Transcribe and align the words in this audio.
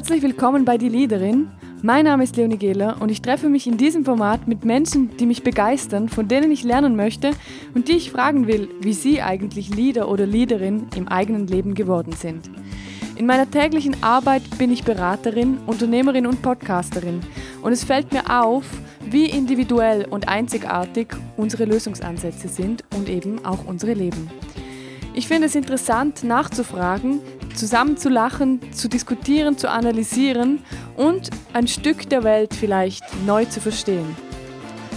Herzlich 0.00 0.22
willkommen 0.22 0.64
bei 0.64 0.78
Die 0.78 0.88
Leaderin. 0.88 1.50
Mein 1.82 2.06
Name 2.06 2.24
ist 2.24 2.34
Leonie 2.34 2.56
Gehler 2.56 2.96
und 3.00 3.10
ich 3.10 3.20
treffe 3.20 3.50
mich 3.50 3.66
in 3.66 3.76
diesem 3.76 4.06
Format 4.06 4.48
mit 4.48 4.64
Menschen, 4.64 5.14
die 5.18 5.26
mich 5.26 5.42
begeistern, 5.42 6.08
von 6.08 6.26
denen 6.26 6.50
ich 6.50 6.64
lernen 6.64 6.96
möchte 6.96 7.32
und 7.74 7.86
die 7.86 7.98
ich 7.98 8.10
fragen 8.10 8.46
will, 8.46 8.70
wie 8.80 8.94
sie 8.94 9.20
eigentlich 9.20 9.68
Leader 9.68 10.08
oder 10.08 10.24
Leaderin 10.24 10.86
im 10.96 11.06
eigenen 11.06 11.46
Leben 11.48 11.74
geworden 11.74 12.12
sind. 12.12 12.50
In 13.16 13.26
meiner 13.26 13.50
täglichen 13.50 14.02
Arbeit 14.02 14.42
bin 14.56 14.72
ich 14.72 14.84
Beraterin, 14.84 15.58
Unternehmerin 15.66 16.26
und 16.26 16.40
Podcasterin 16.40 17.20
und 17.60 17.72
es 17.72 17.84
fällt 17.84 18.10
mir 18.10 18.42
auf, 18.42 18.64
wie 19.04 19.26
individuell 19.26 20.06
und 20.08 20.28
einzigartig 20.28 21.08
unsere 21.36 21.66
Lösungsansätze 21.66 22.48
sind 22.48 22.84
und 22.96 23.10
eben 23.10 23.44
auch 23.44 23.66
unsere 23.66 23.92
Leben. 23.92 24.30
Ich 25.12 25.28
finde 25.28 25.48
es 25.48 25.54
interessant 25.54 26.24
nachzufragen, 26.24 27.20
zusammen 27.56 27.96
zu 27.96 28.08
lachen, 28.08 28.60
zu 28.72 28.88
diskutieren, 28.88 29.58
zu 29.58 29.70
analysieren 29.70 30.62
und 30.96 31.30
ein 31.52 31.68
Stück 31.68 32.08
der 32.08 32.24
Welt 32.24 32.54
vielleicht 32.54 33.02
neu 33.26 33.44
zu 33.44 33.60
verstehen. 33.60 34.16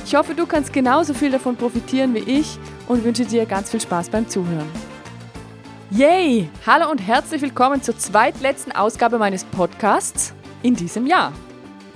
Ich 0.05 0.15
hoffe, 0.15 0.35
du 0.35 0.45
kannst 0.45 0.73
genauso 0.73 1.13
viel 1.13 1.31
davon 1.31 1.55
profitieren 1.55 2.13
wie 2.13 2.19
ich 2.19 2.57
und 2.87 3.03
wünsche 3.03 3.25
dir 3.25 3.45
ganz 3.45 3.71
viel 3.71 3.81
Spaß 3.81 4.09
beim 4.09 4.27
Zuhören. 4.27 4.67
Yay! 5.91 6.49
Hallo 6.65 6.89
und 6.89 6.99
herzlich 6.99 7.41
willkommen 7.41 7.81
zur 7.81 7.97
zweitletzten 7.97 8.71
Ausgabe 8.71 9.17
meines 9.19 9.43
Podcasts 9.45 10.33
in 10.61 10.75
diesem 10.75 11.05
Jahr. 11.05 11.31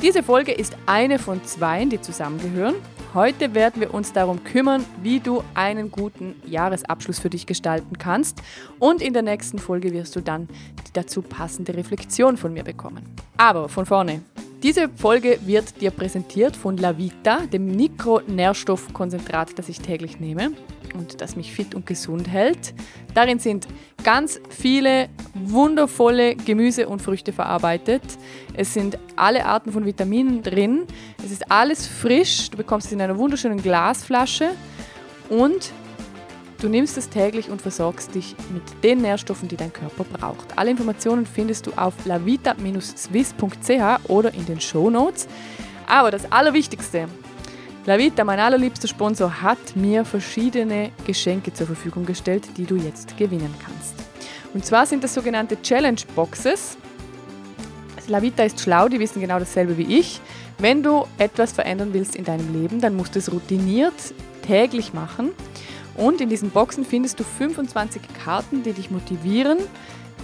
Diese 0.01 0.21
Folge 0.21 0.51
ist 0.51 0.77
eine 0.85 1.17
von 1.17 1.43
zwei, 1.43 1.83
die 1.85 1.99
zusammengehören. 1.99 2.75
Heute 3.17 3.55
werden 3.55 3.81
wir 3.81 3.95
uns 3.95 4.13
darum 4.13 4.43
kümmern, 4.43 4.85
wie 5.01 5.19
du 5.19 5.43
einen 5.55 5.89
guten 5.89 6.35
Jahresabschluss 6.45 7.17
für 7.17 7.31
dich 7.31 7.47
gestalten 7.47 7.97
kannst. 7.97 8.43
Und 8.77 9.01
in 9.01 9.11
der 9.13 9.23
nächsten 9.23 9.57
Folge 9.57 9.91
wirst 9.91 10.15
du 10.15 10.21
dann 10.21 10.47
die 10.85 10.93
dazu 10.93 11.23
passende 11.23 11.73
Reflexion 11.73 12.37
von 12.37 12.53
mir 12.53 12.63
bekommen. 12.63 13.01
Aber 13.37 13.69
von 13.69 13.87
vorne. 13.87 14.21
Diese 14.61 14.87
Folge 14.89 15.39
wird 15.47 15.81
dir 15.81 15.89
präsentiert 15.89 16.55
von 16.55 16.77
Lavita, 16.77 17.39
dem 17.47 17.75
Mikronährstoffkonzentrat, 17.75 19.57
das 19.57 19.67
ich 19.67 19.79
täglich 19.79 20.19
nehme 20.19 20.51
und 20.93 21.21
das 21.21 21.35
mich 21.35 21.51
fit 21.51 21.75
und 21.75 21.85
gesund 21.85 22.27
hält. 22.27 22.73
Darin 23.13 23.39
sind 23.39 23.67
ganz 24.03 24.39
viele 24.49 25.09
wundervolle 25.33 26.35
Gemüse 26.35 26.87
und 26.87 27.01
Früchte 27.01 27.33
verarbeitet. 27.33 28.03
Es 28.53 28.73
sind 28.73 28.97
alle 29.15 29.45
Arten 29.45 29.71
von 29.71 29.85
Vitaminen 29.85 30.43
drin. 30.43 30.83
Es 31.23 31.31
ist 31.31 31.51
alles 31.51 31.87
frisch. 31.87 32.49
Du 32.49 32.57
bekommst 32.57 32.87
es 32.87 32.93
in 32.93 33.01
einer 33.01 33.17
wunderschönen 33.17 33.61
Glasflasche 33.61 34.51
und 35.29 35.71
du 36.61 36.69
nimmst 36.69 36.97
es 36.97 37.09
täglich 37.09 37.49
und 37.49 37.61
versorgst 37.61 38.15
dich 38.15 38.35
mit 38.53 38.63
den 38.83 39.01
Nährstoffen, 39.01 39.47
die 39.47 39.57
dein 39.57 39.73
Körper 39.73 40.05
braucht. 40.05 40.57
Alle 40.57 40.71
Informationen 40.71 41.25
findest 41.25 41.67
du 41.67 41.71
auf 41.75 41.93
lavita-swiss.ch 42.05 44.09
oder 44.09 44.33
in 44.33 44.45
den 44.45 44.61
Show 44.61 44.89
Notes. 44.89 45.27
Aber 45.87 46.11
das 46.11 46.31
Allerwichtigste, 46.31 47.07
Lavita, 47.87 48.25
mein 48.25 48.37
allerliebster 48.37 48.89
Sponsor, 48.89 49.41
hat 49.41 49.77
mir 49.77 50.03
verschiedene 50.03 50.91
Geschenke 51.05 51.53
zur 51.53 51.67
Verfügung 51.67 52.05
gestellt, 52.05 52.45
die 52.57 52.65
du 52.65 52.75
jetzt 52.75 53.15
gewinnen 53.15 53.55
kannst. 53.63 53.95
Und 54.53 54.65
zwar 54.65 54.85
sind 54.85 55.05
das 55.05 55.13
sogenannte 55.13 55.61
Challenge 55.61 56.01
Boxes. 56.13 56.77
Lavita 58.09 58.43
ist 58.43 58.59
schlau, 58.59 58.89
die 58.89 58.99
wissen 58.99 59.21
genau 59.21 59.39
dasselbe 59.39 59.77
wie 59.77 59.99
ich. 59.99 60.19
Wenn 60.57 60.83
du 60.83 61.05
etwas 61.17 61.53
verändern 61.53 61.93
willst 61.93 62.17
in 62.17 62.25
deinem 62.25 62.51
Leben, 62.61 62.81
dann 62.81 62.93
musst 62.93 63.15
du 63.15 63.19
es 63.19 63.31
routiniert 63.31 63.93
täglich 64.45 64.93
machen. 64.93 65.31
Und 65.95 66.19
in 66.19 66.27
diesen 66.27 66.49
Boxen 66.49 66.83
findest 66.83 67.21
du 67.21 67.23
25 67.23 68.01
Karten, 68.21 68.63
die 68.63 68.73
dich 68.73 68.91
motivieren, 68.91 69.59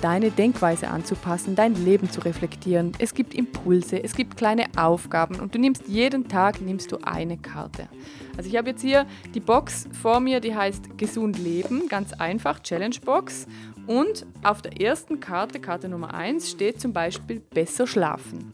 deine 0.04 0.32
Denkweise 0.32 0.90
anzupassen, 0.90 1.56
dein 1.56 1.76
Leben 1.76 2.12
zu 2.12 2.20
reflektieren. 2.20 2.92
Es 3.00 3.14
gibt 3.14 3.34
Impulse, 3.34 4.04
es 4.04 4.16
gibt 4.16 4.36
kleine 4.36 4.66
Aufgaben 4.76 5.40
und 5.40 5.56
du 5.56 5.60
nimmst 5.60 5.88
jeden 5.88 6.28
Tag 6.28 6.60
nimmst 6.60 6.92
du 6.92 6.98
eine 7.04 7.38
Karte. 7.38 7.88
Also 8.36 8.50
ich 8.50 8.58
habe 8.58 8.72
jetzt 8.72 8.82
hier 8.82 9.06
die 9.34 9.40
Box 9.40 9.88
vor 10.02 10.20
mir, 10.20 10.42
die 10.42 10.54
heißt 10.54 10.98
Gesund 10.98 11.40
Leben, 11.40 11.88
ganz 11.88 12.12
einfach, 12.12 12.60
Challenge 12.60 12.98
Box. 13.06 13.48
Und 13.88 14.26
auf 14.44 14.62
der 14.62 14.82
ersten 14.82 15.22
Karte, 15.22 15.60
Karte 15.60 15.88
Nummer 15.88 16.14
1, 16.14 16.52
steht 16.52 16.82
zum 16.82 16.92
Beispiel 16.92 17.40
besser 17.40 17.88
schlafen. 17.88 18.52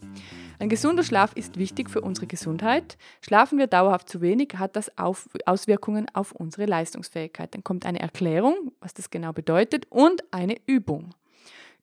Ein 0.60 0.68
gesunder 0.68 1.02
Schlaf 1.02 1.32
ist 1.34 1.56
wichtig 1.56 1.88
für 1.88 2.02
unsere 2.02 2.26
Gesundheit. 2.26 2.98
Schlafen 3.22 3.58
wir 3.58 3.66
dauerhaft 3.66 4.08
zu 4.08 4.20
wenig, 4.20 4.56
hat 4.58 4.76
das 4.76 4.92
Auswirkungen 4.98 6.06
auf 6.12 6.32
unsere 6.32 6.66
Leistungsfähigkeit. 6.66 7.54
Dann 7.54 7.64
kommt 7.64 7.86
eine 7.86 7.98
Erklärung, 7.98 8.70
was 8.78 8.92
das 8.92 9.10
genau 9.10 9.32
bedeutet, 9.32 9.86
und 9.90 10.22
eine 10.32 10.56
Übung. 10.66 11.14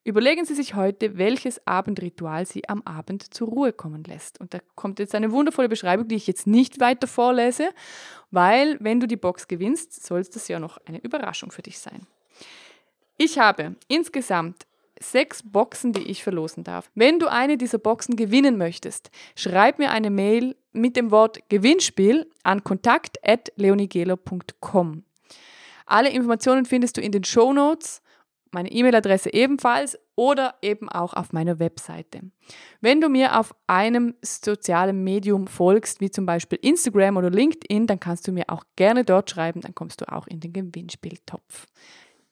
Überlegen 0.08 0.44
Sie 0.46 0.54
sich 0.54 0.74
heute, 0.74 1.18
welches 1.18 1.60
Abendritual 1.66 2.46
Sie 2.46 2.66
am 2.66 2.80
Abend 2.86 3.34
zur 3.34 3.48
Ruhe 3.48 3.74
kommen 3.74 4.04
lässt. 4.04 4.40
Und 4.40 4.54
da 4.54 4.60
kommt 4.74 5.00
jetzt 5.00 5.14
eine 5.14 5.32
wundervolle 5.32 5.68
Beschreibung, 5.68 6.08
die 6.08 6.14
ich 6.14 6.26
jetzt 6.26 6.46
nicht 6.46 6.80
weiter 6.80 7.06
vorlese, 7.06 7.68
weil 8.30 8.78
wenn 8.80 9.00
du 9.00 9.06
die 9.06 9.18
Box 9.18 9.48
gewinnst, 9.48 10.06
soll 10.06 10.24
das 10.24 10.48
ja 10.48 10.60
noch 10.60 10.78
eine 10.86 10.96
Überraschung 11.02 11.50
für 11.50 11.60
dich 11.60 11.78
sein. 11.78 12.06
Ich 13.18 13.38
habe 13.38 13.76
insgesamt 13.88 14.66
sechs 14.98 15.42
Boxen, 15.42 15.92
die 15.92 16.04
ich 16.04 16.24
verlosen 16.24 16.64
darf. 16.64 16.90
Wenn 16.94 17.18
du 17.18 17.30
eine 17.30 17.58
dieser 17.58 17.76
Boxen 17.76 18.16
gewinnen 18.16 18.56
möchtest, 18.56 19.10
schreib 19.36 19.78
mir 19.78 19.90
eine 19.90 20.08
Mail 20.08 20.56
mit 20.72 20.96
dem 20.96 21.10
Wort 21.10 21.50
Gewinnspiel 21.50 22.30
an 22.44 22.64
kontakt.leonigelo.com. 22.64 25.02
Alle 25.84 26.08
Informationen 26.08 26.64
findest 26.64 26.96
du 26.96 27.02
in 27.02 27.12
den 27.12 27.24
Show 27.24 27.52
Notes 27.52 28.00
meine 28.52 28.70
E-Mail-Adresse 28.70 29.32
ebenfalls 29.32 29.98
oder 30.16 30.54
eben 30.62 30.88
auch 30.88 31.14
auf 31.14 31.32
meiner 31.32 31.58
Webseite. 31.58 32.20
Wenn 32.80 33.00
du 33.00 33.08
mir 33.08 33.38
auf 33.38 33.54
einem 33.66 34.14
sozialen 34.22 35.04
Medium 35.04 35.46
folgst, 35.46 36.00
wie 36.00 36.10
zum 36.10 36.26
Beispiel 36.26 36.58
Instagram 36.60 37.16
oder 37.16 37.30
LinkedIn, 37.30 37.86
dann 37.86 38.00
kannst 38.00 38.26
du 38.26 38.32
mir 38.32 38.44
auch 38.48 38.64
gerne 38.76 39.04
dort 39.04 39.30
schreiben, 39.30 39.60
dann 39.60 39.74
kommst 39.74 40.00
du 40.00 40.12
auch 40.12 40.26
in 40.26 40.40
den 40.40 40.52
Gewinnspieltopf. 40.52 41.66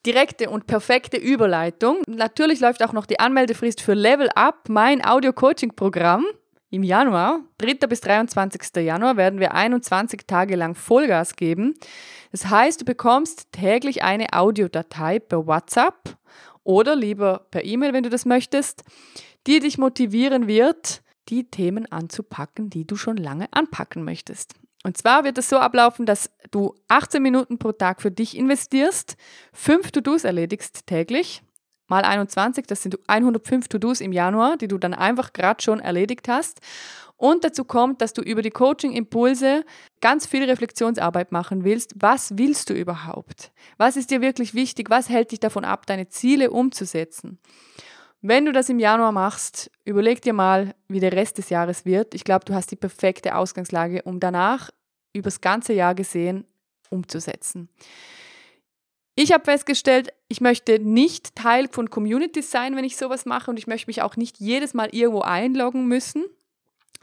Direkte 0.05 0.51
und 0.51 0.67
perfekte 0.67 1.17
Überleitung. 1.17 2.03
Natürlich 2.07 2.61
läuft 2.61 2.83
auch 2.85 2.93
noch 2.93 3.07
die 3.07 3.19
Anmeldefrist 3.19 3.81
für 3.81 3.95
Level 3.95 4.29
Up, 4.35 4.69
mein 4.69 5.05
Audio-Coaching-Programm. 5.05 6.25
Im 6.77 6.83
Januar, 6.83 7.41
3. 7.57 7.87
bis 7.89 8.03
23. 8.03 8.85
Januar, 8.85 9.17
werden 9.17 9.41
wir 9.41 9.55
21 9.55 10.27
Tage 10.27 10.57
lang 10.57 10.75
Vollgas 10.75 11.35
geben. 11.35 11.73
Das 12.33 12.51
heißt, 12.51 12.83
du 12.83 12.85
bekommst 12.85 13.51
täglich 13.51 14.03
eine 14.03 14.35
Audiodatei 14.35 15.19
per 15.19 15.47
WhatsApp 15.47 16.19
oder 16.65 16.95
lieber 16.95 17.47
per 17.51 17.65
E-Mail, 17.65 17.95
wenn 17.95 18.03
du 18.03 18.11
das 18.11 18.27
möchtest, 18.27 18.85
die 19.47 19.61
dich 19.61 19.79
motivieren 19.79 20.49
wird, 20.49 21.01
die 21.31 21.49
Themen 21.49 21.91
anzupacken, 21.91 22.69
die 22.69 22.87
du 22.87 22.97
schon 22.97 23.17
lange 23.17 23.47
anpacken 23.53 24.05
möchtest. 24.05 24.53
Und 24.85 24.99
zwar 24.99 25.25
wird 25.25 25.39
es 25.39 25.49
so 25.49 25.57
ablaufen, 25.57 26.05
dass 26.05 26.31
du 26.51 26.75
18 26.89 27.23
Minuten 27.23 27.57
pro 27.57 27.73
Tag 27.73 28.03
für 28.03 28.11
dich 28.11 28.37
investierst, 28.37 29.17
fünf 29.55 29.93
To-Dos 29.93 30.25
erledigst 30.25 30.87
täglich 30.87 31.43
mal 31.89 32.03
21, 32.03 32.67
das 32.67 32.83
sind 32.83 32.99
105 33.07 33.69
To-Dos 33.69 34.01
im 34.01 34.13
Januar, 34.13 34.57
die 34.57 34.69
du 34.69 34.79
dann 34.79 34.95
einfach 34.95 35.33
gerade 35.33 35.63
schon 35.63 35.81
erledigt 35.81 36.29
hast. 36.29 36.61
Und 37.17 37.45
dazu 37.45 37.65
kommt, 37.65 38.03
dass 38.03 38.13
du 38.13 38.21
über 38.21 38.43
die 38.43 38.51
Coaching-Impulse 38.51 39.65
ganz 40.01 40.27
viel 40.27 40.45
Reflexionsarbeit 40.45 41.33
machen 41.33 41.65
willst. 41.65 41.95
Was 41.97 42.37
willst 42.37 42.69
du 42.69 42.75
überhaupt? 42.75 43.53
Was 43.79 43.97
ist 43.97 44.11
dir 44.11 44.21
wirklich 44.21 44.55
wichtig? 44.55 44.91
Was 44.91 45.09
hält 45.09 45.33
dich 45.33 45.41
davon 45.41 45.65
ab, 45.65 45.87
deine 45.87 46.09
Ziele 46.09 46.51
umzusetzen? 46.51 47.39
Wenn 48.21 48.45
du 48.45 48.53
das 48.53 48.69
im 48.69 48.79
Januar 48.79 49.13
machst, 49.13 49.71
überleg 49.85 50.21
dir 50.21 50.33
mal, 50.33 50.75
wie 50.89 51.01
der 51.01 51.13
Rest 51.13 51.39
des 51.39 51.49
Jahres 51.49 51.85
wird. 51.85 52.15
Ich 52.15 52.25
glaube, 52.25 52.45
du 52.45 52.55
hast 52.55 52.71
die 52.71 52.77
perfekte 52.77 53.35
Ausgangslage, 53.35 54.03
um 54.03 54.21
danach 54.21 54.71
übers 55.13 55.41
ganze 55.41 55.73
Jahr 55.73 55.95
gesehen 55.95 56.45
umzusetzen. 56.91 57.69
Ich 59.19 59.33
habe 59.33 59.45
festgestellt, 59.45 60.13
ich 60.29 60.43
möchte 60.43 60.79
nicht 60.79 61.35
Teil 61.35 61.69
von 61.73 61.89
Communities 61.89 62.51
sein, 62.51 62.77
wenn 62.77 62.85
ich 62.85 62.99
sowas 62.99 63.25
mache 63.25 63.51
und 63.51 63.59
ich 63.59 63.67
möchte 63.67 63.89
mich 63.89 64.03
auch 64.03 64.17
nicht 64.17 64.39
jedes 64.39 64.75
Mal 64.75 64.91
irgendwo 64.93 65.23
einloggen 65.23 65.87
müssen. 65.87 66.27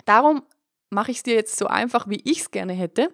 Darum 0.06 0.44
mache 0.94 1.12
ich 1.12 1.18
es 1.18 1.24
dir 1.24 1.36
jetzt 1.36 1.58
so 1.58 1.68
einfach, 1.68 2.08
wie 2.08 2.22
ich 2.24 2.42
es 2.42 2.52
gerne 2.52 2.74
hätte 2.74 3.10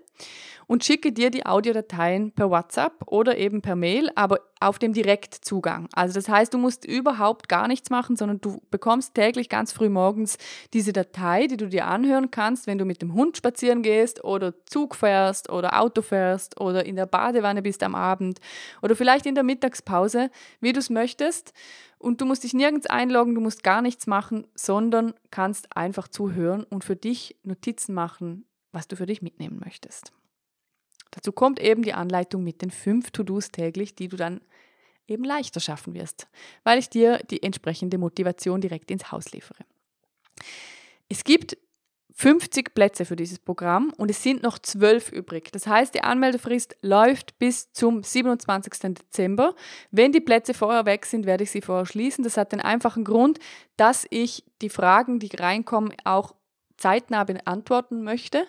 und 0.69 0.83
schicke 0.83 1.11
dir 1.11 1.31
die 1.31 1.47
Audiodateien 1.47 2.31
per 2.31 2.51
WhatsApp 2.51 2.93
oder 3.07 3.39
eben 3.39 3.63
per 3.63 3.75
Mail, 3.75 4.11
aber 4.13 4.41
auf 4.59 4.77
dem 4.77 4.93
Direktzugang. 4.93 5.89
Also 5.93 6.13
das 6.13 6.29
heißt, 6.29 6.53
du 6.53 6.59
musst 6.59 6.85
überhaupt 6.85 7.49
gar 7.49 7.67
nichts 7.67 7.89
machen, 7.89 8.15
sondern 8.15 8.39
du 8.39 8.61
bekommst 8.69 9.15
täglich 9.15 9.49
ganz 9.49 9.71
früh 9.71 9.89
morgens 9.89 10.37
diese 10.73 10.93
Datei, 10.93 11.47
die 11.47 11.57
du 11.57 11.67
dir 11.67 11.87
anhören 11.87 12.29
kannst, 12.29 12.67
wenn 12.67 12.77
du 12.77 12.85
mit 12.85 13.01
dem 13.01 13.15
Hund 13.15 13.35
spazieren 13.35 13.81
gehst 13.81 14.23
oder 14.23 14.53
Zug 14.67 14.95
fährst 14.95 15.49
oder 15.49 15.81
Auto 15.81 16.03
fährst 16.03 16.61
oder 16.61 16.85
in 16.85 16.95
der 16.95 17.07
Badewanne 17.07 17.63
bist 17.63 17.81
am 17.81 17.95
Abend 17.95 18.39
oder 18.83 18.95
vielleicht 18.95 19.25
in 19.25 19.33
der 19.33 19.43
Mittagspause, 19.43 20.29
wie 20.61 20.71
du 20.71 20.79
es 20.79 20.91
möchtest. 20.91 21.53
Und 21.99 22.21
du 22.21 22.25
musst 22.25 22.45
dich 22.45 22.53
nirgends 22.53 22.87
einloggen, 22.87 23.35
du 23.35 23.41
musst 23.41 23.61
gar 23.61 23.81
nichts 23.81 24.07
machen, 24.07 24.47
sondern 24.55 25.13
kannst 25.31 25.75
einfach 25.75 26.07
zuhören 26.07 26.63
und 26.63 26.83
für 26.85 26.95
dich 26.95 27.37
Notizen 27.43 27.93
machen, 27.93 28.45
was 28.71 28.87
du 28.87 28.95
für 28.95 29.05
dich 29.05 29.21
mitnehmen 29.21 29.59
möchtest. 29.63 30.13
Dazu 31.11 31.33
kommt 31.33 31.59
eben 31.59 31.83
die 31.83 31.93
Anleitung 31.93 32.43
mit 32.43 32.61
den 32.61 32.71
fünf 32.71 33.11
To-Dos 33.11 33.51
täglich, 33.51 33.95
die 33.95 34.07
du 34.07 34.15
dann 34.15 34.41
eben 35.07 35.23
leichter 35.23 35.59
schaffen 35.59 35.93
wirst, 35.93 36.27
weil 36.63 36.79
ich 36.79 36.89
dir 36.89 37.17
die 37.29 37.43
entsprechende 37.43 37.97
Motivation 37.97 38.61
direkt 38.61 38.91
ins 38.91 39.11
Haus 39.11 39.31
liefere. 39.31 39.65
Es 41.09 41.23
gibt 41.23 41.57
50 42.19 42.73
Plätze 42.73 43.05
für 43.05 43.15
dieses 43.15 43.39
Programm 43.39 43.93
und 43.95 44.11
es 44.11 44.21
sind 44.21 44.43
noch 44.43 44.59
12 44.59 45.13
übrig. 45.13 45.53
Das 45.53 45.67
heißt, 45.67 45.95
die 45.95 46.03
Anmeldefrist 46.03 46.75
läuft 46.81 47.39
bis 47.39 47.71
zum 47.71 48.03
27. 48.03 48.93
Dezember. 48.93 49.55
Wenn 49.91 50.11
die 50.11 50.19
Plätze 50.19 50.53
vorher 50.53 50.85
weg 50.85 51.05
sind, 51.05 51.25
werde 51.25 51.45
ich 51.45 51.51
sie 51.51 51.61
vorher 51.61 51.85
schließen. 51.85 52.25
Das 52.25 52.35
hat 52.35 52.51
den 52.51 52.59
einfachen 52.59 53.05
Grund, 53.05 53.39
dass 53.77 54.05
ich 54.09 54.43
die 54.61 54.67
Fragen, 54.67 55.19
die 55.19 55.33
reinkommen, 55.33 55.93
auch 56.03 56.35
zeitnah 56.75 57.23
beantworten 57.23 58.03
möchte. 58.03 58.45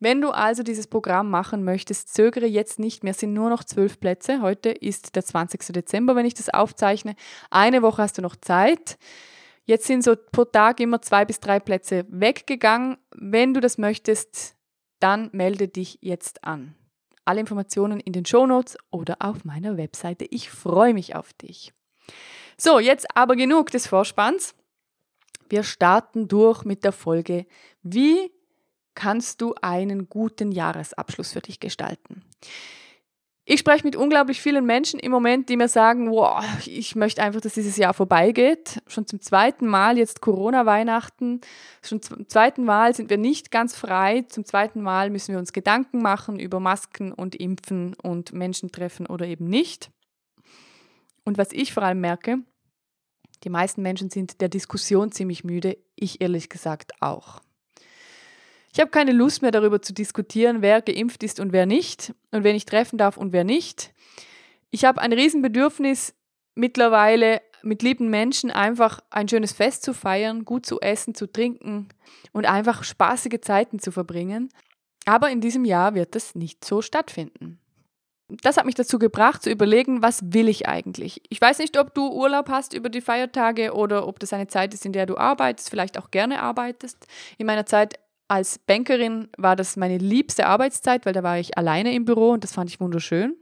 Wenn 0.00 0.20
du 0.20 0.30
also 0.30 0.64
dieses 0.64 0.88
Programm 0.88 1.30
machen 1.30 1.62
möchtest, 1.62 2.12
zögere 2.12 2.46
jetzt 2.46 2.80
nicht 2.80 3.04
mehr. 3.04 3.12
Es 3.12 3.20
sind 3.20 3.34
nur 3.34 3.50
noch 3.50 3.62
zwölf 3.62 4.00
Plätze. 4.00 4.42
Heute 4.42 4.70
ist 4.70 5.14
der 5.14 5.24
20. 5.24 5.60
Dezember, 5.72 6.16
wenn 6.16 6.26
ich 6.26 6.34
das 6.34 6.48
aufzeichne. 6.48 7.14
Eine 7.50 7.82
Woche 7.82 8.02
hast 8.02 8.18
du 8.18 8.22
noch 8.22 8.34
Zeit. 8.34 8.98
Jetzt 9.70 9.86
sind 9.86 10.02
so 10.02 10.16
pro 10.16 10.44
Tag 10.44 10.80
immer 10.80 11.00
zwei 11.00 11.24
bis 11.24 11.38
drei 11.38 11.60
Plätze 11.60 12.04
weggegangen. 12.08 12.98
Wenn 13.12 13.54
du 13.54 13.60
das 13.60 13.78
möchtest, 13.78 14.56
dann 14.98 15.30
melde 15.30 15.68
dich 15.68 15.98
jetzt 16.00 16.42
an. 16.42 16.74
Alle 17.24 17.38
Informationen 17.38 18.00
in 18.00 18.12
den 18.12 18.26
Shownotes 18.26 18.76
oder 18.90 19.18
auf 19.20 19.44
meiner 19.44 19.76
Webseite. 19.76 20.24
Ich 20.24 20.50
freue 20.50 20.92
mich 20.92 21.14
auf 21.14 21.32
dich. 21.34 21.72
So, 22.56 22.80
jetzt 22.80 23.16
aber 23.16 23.36
genug 23.36 23.70
des 23.70 23.86
Vorspanns. 23.86 24.56
Wir 25.48 25.62
starten 25.62 26.26
durch 26.26 26.64
mit 26.64 26.82
der 26.82 26.90
Folge, 26.90 27.46
wie 27.84 28.32
kannst 28.96 29.40
du 29.40 29.54
einen 29.62 30.08
guten 30.08 30.50
Jahresabschluss 30.50 31.30
für 31.30 31.42
dich 31.42 31.60
gestalten? 31.60 32.24
Ich 33.46 33.60
spreche 33.60 33.84
mit 33.84 33.96
unglaublich 33.96 34.40
vielen 34.40 34.64
Menschen 34.64 35.00
im 35.00 35.10
Moment, 35.10 35.48
die 35.48 35.56
mir 35.56 35.68
sagen, 35.68 36.10
wow, 36.10 36.44
ich 36.66 36.94
möchte 36.94 37.22
einfach, 37.22 37.40
dass 37.40 37.54
dieses 37.54 37.76
Jahr 37.76 37.94
vorbeigeht. 37.94 38.80
Schon 38.86 39.06
zum 39.06 39.20
zweiten 39.20 39.66
Mal, 39.66 39.98
jetzt 39.98 40.20
Corona-Weihnachten, 40.20 41.40
schon 41.82 42.02
zum 42.02 42.28
zweiten 42.28 42.64
Mal 42.64 42.94
sind 42.94 43.10
wir 43.10 43.18
nicht 43.18 43.50
ganz 43.50 43.74
frei. 43.74 44.24
Zum 44.28 44.44
zweiten 44.44 44.82
Mal 44.82 45.10
müssen 45.10 45.32
wir 45.32 45.38
uns 45.38 45.52
Gedanken 45.52 46.00
machen 46.02 46.38
über 46.38 46.60
Masken 46.60 47.12
und 47.12 47.34
Impfen 47.34 47.94
und 47.94 48.32
Menschen 48.32 48.70
treffen 48.70 49.06
oder 49.06 49.26
eben 49.26 49.48
nicht. 49.48 49.90
Und 51.24 51.38
was 51.38 51.52
ich 51.52 51.72
vor 51.72 51.82
allem 51.82 52.00
merke, 52.00 52.38
die 53.42 53.50
meisten 53.50 53.82
Menschen 53.82 54.10
sind 54.10 54.40
der 54.42 54.48
Diskussion 54.48 55.12
ziemlich 55.12 55.44
müde, 55.44 55.78
ich 55.96 56.20
ehrlich 56.20 56.50
gesagt 56.50 56.92
auch. 57.00 57.40
Ich 58.72 58.80
habe 58.80 58.90
keine 58.90 59.12
Lust 59.12 59.42
mehr 59.42 59.50
darüber 59.50 59.82
zu 59.82 59.92
diskutieren, 59.92 60.62
wer 60.62 60.80
geimpft 60.80 61.22
ist 61.22 61.40
und 61.40 61.52
wer 61.52 61.66
nicht 61.66 62.14
und 62.30 62.44
wen 62.44 62.54
ich 62.54 62.66
treffen 62.66 62.98
darf 62.98 63.16
und 63.16 63.32
wer 63.32 63.44
nicht. 63.44 63.92
Ich 64.70 64.84
habe 64.84 65.00
ein 65.00 65.12
Riesenbedürfnis 65.12 66.14
mittlerweile 66.54 67.40
mit 67.62 67.82
lieben 67.82 68.08
Menschen 68.08 68.50
einfach 68.50 69.00
ein 69.10 69.28
schönes 69.28 69.52
Fest 69.52 69.82
zu 69.82 69.92
feiern, 69.92 70.44
gut 70.44 70.64
zu 70.64 70.80
essen, 70.80 71.14
zu 71.14 71.26
trinken 71.26 71.88
und 72.32 72.46
einfach 72.46 72.84
spaßige 72.84 73.40
Zeiten 73.40 73.78
zu 73.80 73.90
verbringen. 73.92 74.50
Aber 75.04 75.30
in 75.30 75.40
diesem 75.40 75.64
Jahr 75.64 75.94
wird 75.94 76.14
das 76.14 76.34
nicht 76.34 76.64
so 76.64 76.82
stattfinden. 76.82 77.58
Das 78.42 78.56
hat 78.56 78.64
mich 78.66 78.76
dazu 78.76 79.00
gebracht, 79.00 79.42
zu 79.42 79.50
überlegen, 79.50 80.02
was 80.02 80.20
will 80.32 80.48
ich 80.48 80.68
eigentlich? 80.68 81.20
Ich 81.30 81.40
weiß 81.40 81.58
nicht, 81.58 81.76
ob 81.76 81.94
du 81.94 82.12
Urlaub 82.12 82.48
hast 82.48 82.74
über 82.74 82.88
die 82.88 83.00
Feiertage 83.00 83.74
oder 83.74 84.06
ob 84.06 84.20
das 84.20 84.32
eine 84.32 84.46
Zeit 84.46 84.72
ist, 84.72 84.86
in 84.86 84.92
der 84.92 85.06
du 85.06 85.16
arbeitest, 85.16 85.68
vielleicht 85.68 85.98
auch 85.98 86.12
gerne 86.12 86.40
arbeitest. 86.40 87.08
In 87.38 87.46
meiner 87.46 87.66
Zeit 87.66 87.98
als 88.30 88.60
Bankerin 88.60 89.28
war 89.36 89.56
das 89.56 89.76
meine 89.76 89.98
liebste 89.98 90.46
Arbeitszeit, 90.46 91.04
weil 91.04 91.12
da 91.12 91.24
war 91.24 91.38
ich 91.38 91.58
alleine 91.58 91.92
im 91.92 92.04
Büro 92.04 92.30
und 92.30 92.44
das 92.44 92.52
fand 92.52 92.70
ich 92.70 92.80
wunderschön. 92.80 93.34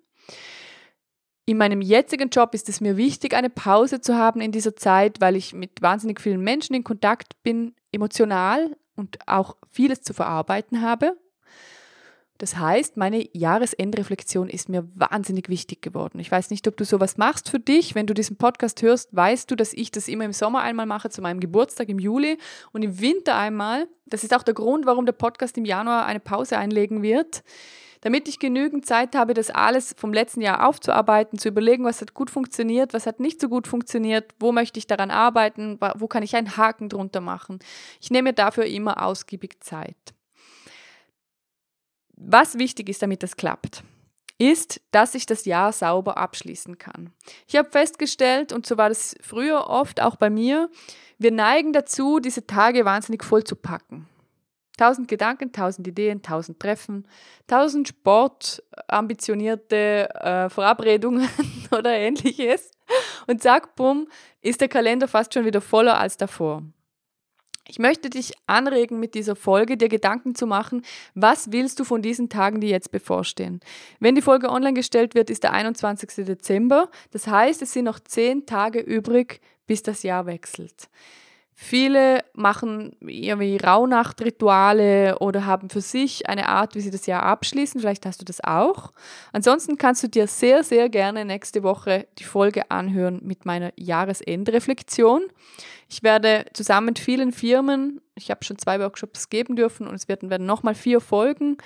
In 1.44 1.58
meinem 1.58 1.82
jetzigen 1.82 2.30
Job 2.30 2.54
ist 2.54 2.68
es 2.68 2.80
mir 2.80 2.96
wichtig, 2.96 3.34
eine 3.34 3.50
Pause 3.50 4.00
zu 4.00 4.16
haben 4.16 4.40
in 4.40 4.50
dieser 4.50 4.76
Zeit, 4.76 5.20
weil 5.20 5.36
ich 5.36 5.52
mit 5.52 5.82
wahnsinnig 5.82 6.20
vielen 6.20 6.40
Menschen 6.40 6.74
in 6.74 6.84
Kontakt 6.84 7.42
bin, 7.42 7.74
emotional 7.92 8.76
und 8.96 9.18
auch 9.26 9.56
vieles 9.70 10.02
zu 10.02 10.14
verarbeiten 10.14 10.80
habe. 10.80 11.16
Das 12.38 12.56
heißt, 12.56 12.96
meine 12.96 13.28
Jahresendreflexion 13.36 14.48
ist 14.48 14.68
mir 14.68 14.88
wahnsinnig 14.94 15.48
wichtig 15.48 15.82
geworden. 15.82 16.20
Ich 16.20 16.30
weiß 16.30 16.50
nicht, 16.50 16.68
ob 16.68 16.76
du 16.76 16.84
sowas 16.84 17.16
machst 17.16 17.50
für 17.50 17.58
dich. 17.58 17.96
Wenn 17.96 18.06
du 18.06 18.14
diesen 18.14 18.36
Podcast 18.36 18.80
hörst, 18.80 19.14
weißt 19.14 19.50
du, 19.50 19.56
dass 19.56 19.72
ich 19.72 19.90
das 19.90 20.06
immer 20.06 20.24
im 20.24 20.32
Sommer 20.32 20.60
einmal 20.60 20.86
mache, 20.86 21.10
zu 21.10 21.20
meinem 21.20 21.40
Geburtstag 21.40 21.88
im 21.88 21.98
Juli 21.98 22.38
und 22.72 22.82
im 22.82 23.00
Winter 23.00 23.34
einmal. 23.34 23.88
Das 24.06 24.22
ist 24.22 24.32
auch 24.32 24.44
der 24.44 24.54
Grund, 24.54 24.86
warum 24.86 25.04
der 25.04 25.12
Podcast 25.12 25.58
im 25.58 25.64
Januar 25.64 26.06
eine 26.06 26.20
Pause 26.20 26.58
einlegen 26.58 27.02
wird. 27.02 27.42
Damit 28.02 28.28
ich 28.28 28.38
genügend 28.38 28.86
Zeit 28.86 29.16
habe, 29.16 29.34
das 29.34 29.50
alles 29.50 29.92
vom 29.98 30.12
letzten 30.12 30.40
Jahr 30.40 30.68
aufzuarbeiten, 30.68 31.36
zu 31.40 31.48
überlegen, 31.48 31.84
was 31.84 32.00
hat 32.00 32.14
gut 32.14 32.30
funktioniert, 32.30 32.94
was 32.94 33.06
hat 33.06 33.18
nicht 33.18 33.40
so 33.40 33.48
gut 33.48 33.66
funktioniert, 33.66 34.32
wo 34.38 34.52
möchte 34.52 34.78
ich 34.78 34.86
daran 34.86 35.10
arbeiten, 35.10 35.80
wo 35.96 36.06
kann 36.06 36.22
ich 36.22 36.36
einen 36.36 36.56
Haken 36.56 36.88
drunter 36.88 37.20
machen. 37.20 37.58
Ich 38.00 38.10
nehme 38.10 38.32
dafür 38.32 38.66
immer 38.66 39.02
ausgiebig 39.04 39.58
Zeit. 39.58 39.96
Was 42.20 42.58
wichtig 42.58 42.88
ist, 42.88 43.00
damit 43.00 43.22
das 43.22 43.36
klappt, 43.36 43.84
ist, 44.38 44.80
dass 44.90 45.14
ich 45.14 45.24
das 45.24 45.44
Jahr 45.44 45.72
sauber 45.72 46.16
abschließen 46.16 46.76
kann. 46.76 47.12
Ich 47.46 47.54
habe 47.56 47.70
festgestellt, 47.70 48.52
und 48.52 48.66
so 48.66 48.76
war 48.76 48.88
das 48.88 49.14
früher 49.20 49.68
oft 49.68 50.02
auch 50.02 50.16
bei 50.16 50.28
mir, 50.28 50.68
wir 51.18 51.30
neigen 51.30 51.72
dazu, 51.72 52.18
diese 52.18 52.44
Tage 52.46 52.84
wahnsinnig 52.84 53.22
voll 53.22 53.44
zu 53.44 53.54
packen. 53.54 54.08
Tausend 54.76 55.06
Gedanken, 55.08 55.52
tausend 55.52 55.86
Ideen, 55.88 56.22
tausend 56.22 56.60
Treffen, 56.60 57.06
tausend 57.46 57.88
sportambitionierte 57.88 60.08
äh, 60.14 60.48
Verabredungen 60.48 61.28
oder 61.70 61.92
ähnliches. 61.92 62.72
Und 63.26 63.42
zack, 63.42 63.76
bumm, 63.76 64.08
ist 64.40 64.60
der 64.60 64.68
Kalender 64.68 65.08
fast 65.08 65.34
schon 65.34 65.44
wieder 65.44 65.60
voller 65.60 65.98
als 65.98 66.16
davor. 66.16 66.62
Ich 67.70 67.78
möchte 67.78 68.08
dich 68.08 68.32
anregen, 68.46 68.98
mit 68.98 69.14
dieser 69.14 69.36
Folge 69.36 69.76
dir 69.76 69.90
Gedanken 69.90 70.34
zu 70.34 70.46
machen, 70.46 70.82
was 71.14 71.52
willst 71.52 71.78
du 71.78 71.84
von 71.84 72.00
diesen 72.00 72.30
Tagen, 72.30 72.62
die 72.62 72.70
jetzt 72.70 72.90
bevorstehen. 72.90 73.60
Wenn 74.00 74.14
die 74.14 74.22
Folge 74.22 74.48
online 74.48 74.72
gestellt 74.72 75.14
wird, 75.14 75.28
ist 75.28 75.42
der 75.42 75.52
21. 75.52 76.24
Dezember. 76.24 76.88
Das 77.10 77.26
heißt, 77.26 77.60
es 77.60 77.74
sind 77.74 77.84
noch 77.84 78.00
zehn 78.00 78.46
Tage 78.46 78.80
übrig, 78.80 79.42
bis 79.66 79.82
das 79.82 80.02
Jahr 80.02 80.24
wechselt. 80.24 80.88
Viele 81.60 82.24
machen 82.34 82.94
irgendwie 83.00 83.56
Rauhnachtrituale 83.56 85.18
oder 85.18 85.44
haben 85.44 85.70
für 85.70 85.80
sich 85.80 86.28
eine 86.28 86.48
Art, 86.48 86.76
wie 86.76 86.80
sie 86.80 86.92
das 86.92 87.06
Jahr 87.06 87.24
abschließen. 87.24 87.80
Vielleicht 87.80 88.06
hast 88.06 88.20
du 88.20 88.24
das 88.24 88.40
auch. 88.44 88.92
Ansonsten 89.32 89.76
kannst 89.76 90.04
du 90.04 90.08
dir 90.08 90.28
sehr, 90.28 90.62
sehr 90.62 90.88
gerne 90.88 91.24
nächste 91.24 91.64
Woche 91.64 92.06
die 92.20 92.22
Folge 92.22 92.70
anhören 92.70 93.18
mit 93.24 93.44
meiner 93.44 93.72
Jahresendreflexion. 93.74 95.22
Ich 95.88 96.04
werde 96.04 96.46
zusammen 96.52 96.86
mit 96.86 97.00
vielen 97.00 97.32
Firmen, 97.32 98.02
ich 98.14 98.30
habe 98.30 98.44
schon 98.44 98.58
zwei 98.58 98.78
Workshops 98.78 99.28
geben 99.28 99.56
dürfen 99.56 99.88
und 99.88 99.96
es 99.96 100.06
werden, 100.06 100.30
werden 100.30 100.46
nochmal 100.46 100.76
vier 100.76 101.00
Folgen, 101.00 101.56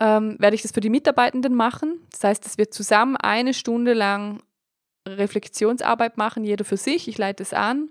ähm, 0.00 0.36
werde 0.38 0.54
ich 0.54 0.62
das 0.62 0.70
für 0.70 0.80
die 0.80 0.90
Mitarbeitenden 0.90 1.56
machen. 1.56 2.06
Das 2.12 2.22
heißt, 2.22 2.44
dass 2.44 2.56
wir 2.56 2.70
zusammen 2.70 3.16
eine 3.16 3.52
Stunde 3.52 3.94
lang 3.94 4.44
Reflexionsarbeit 5.08 6.18
machen, 6.18 6.44
jeder 6.44 6.64
für 6.64 6.76
sich. 6.76 7.08
Ich 7.08 7.18
leite 7.18 7.42
es 7.42 7.52
an. 7.52 7.88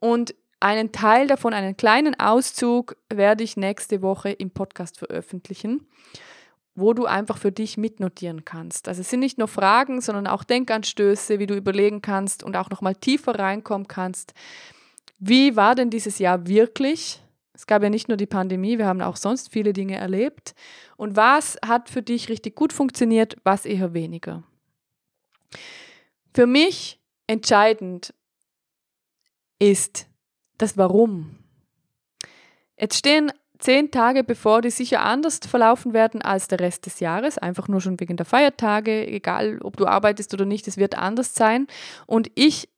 Und 0.00 0.34
einen 0.64 0.92
Teil 0.92 1.26
davon, 1.26 1.52
einen 1.52 1.76
kleinen 1.76 2.18
Auszug, 2.18 2.96
werde 3.12 3.44
ich 3.44 3.58
nächste 3.58 4.00
Woche 4.00 4.30
im 4.30 4.50
Podcast 4.50 4.98
veröffentlichen, 4.98 5.86
wo 6.74 6.94
du 6.94 7.04
einfach 7.04 7.36
für 7.36 7.52
dich 7.52 7.76
mitnotieren 7.76 8.46
kannst. 8.46 8.88
Also 8.88 9.02
es 9.02 9.10
sind 9.10 9.20
nicht 9.20 9.36
nur 9.36 9.46
Fragen, 9.46 10.00
sondern 10.00 10.26
auch 10.26 10.42
Denkanstöße, 10.42 11.38
wie 11.38 11.46
du 11.46 11.54
überlegen 11.54 12.00
kannst 12.00 12.42
und 12.42 12.56
auch 12.56 12.70
nochmal 12.70 12.94
tiefer 12.94 13.38
reinkommen 13.38 13.88
kannst. 13.88 14.32
Wie 15.18 15.54
war 15.54 15.74
denn 15.74 15.90
dieses 15.90 16.18
Jahr 16.18 16.46
wirklich? 16.46 17.20
Es 17.52 17.66
gab 17.66 17.82
ja 17.82 17.90
nicht 17.90 18.08
nur 18.08 18.16
die 18.16 18.26
Pandemie, 18.26 18.78
wir 18.78 18.86
haben 18.86 19.02
auch 19.02 19.16
sonst 19.16 19.52
viele 19.52 19.74
Dinge 19.74 19.96
erlebt. 19.96 20.54
Und 20.96 21.14
was 21.14 21.58
hat 21.64 21.90
für 21.90 22.02
dich 22.02 22.30
richtig 22.30 22.56
gut 22.56 22.72
funktioniert, 22.72 23.36
was 23.44 23.66
eher 23.66 23.92
weniger? 23.92 24.42
Für 26.32 26.46
mich 26.46 26.98
entscheidend 27.26 28.14
ist, 29.58 30.08
das 30.58 30.76
Warum. 30.76 31.38
Jetzt 32.78 32.98
stehen 32.98 33.32
zehn 33.58 33.90
Tage 33.90 34.24
bevor, 34.24 34.62
die 34.62 34.70
sicher 34.70 35.02
anders 35.02 35.38
verlaufen 35.38 35.92
werden 35.92 36.22
als 36.22 36.48
der 36.48 36.60
Rest 36.60 36.86
des 36.86 37.00
Jahres, 37.00 37.38
einfach 37.38 37.68
nur 37.68 37.80
schon 37.80 37.98
wegen 38.00 38.16
der 38.16 38.26
Feiertage, 38.26 39.06
egal 39.06 39.60
ob 39.62 39.76
du 39.76 39.86
arbeitest 39.86 40.34
oder 40.34 40.44
nicht, 40.44 40.68
es 40.68 40.76
wird 40.76 40.98
anders 40.98 41.34
sein. 41.34 41.66
Und 42.06 42.30
ich 42.34 42.68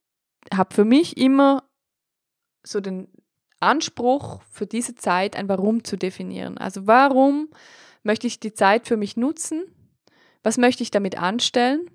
habe 0.54 0.74
für 0.74 0.84
mich 0.84 1.16
immer 1.16 1.64
so 2.62 2.80
den 2.80 3.08
Anspruch 3.60 4.42
für 4.50 4.66
diese 4.66 4.94
Zeit 4.94 5.34
ein 5.34 5.48
Warum 5.48 5.82
zu 5.82 5.96
definieren. 5.96 6.58
Also 6.58 6.86
warum 6.86 7.48
möchte 8.02 8.26
ich 8.26 8.38
die 8.38 8.52
Zeit 8.52 8.86
für 8.86 8.96
mich 8.96 9.16
nutzen? 9.16 9.64
Was 10.42 10.58
möchte 10.58 10.82
ich 10.82 10.90
damit 10.90 11.18
anstellen? 11.18 11.90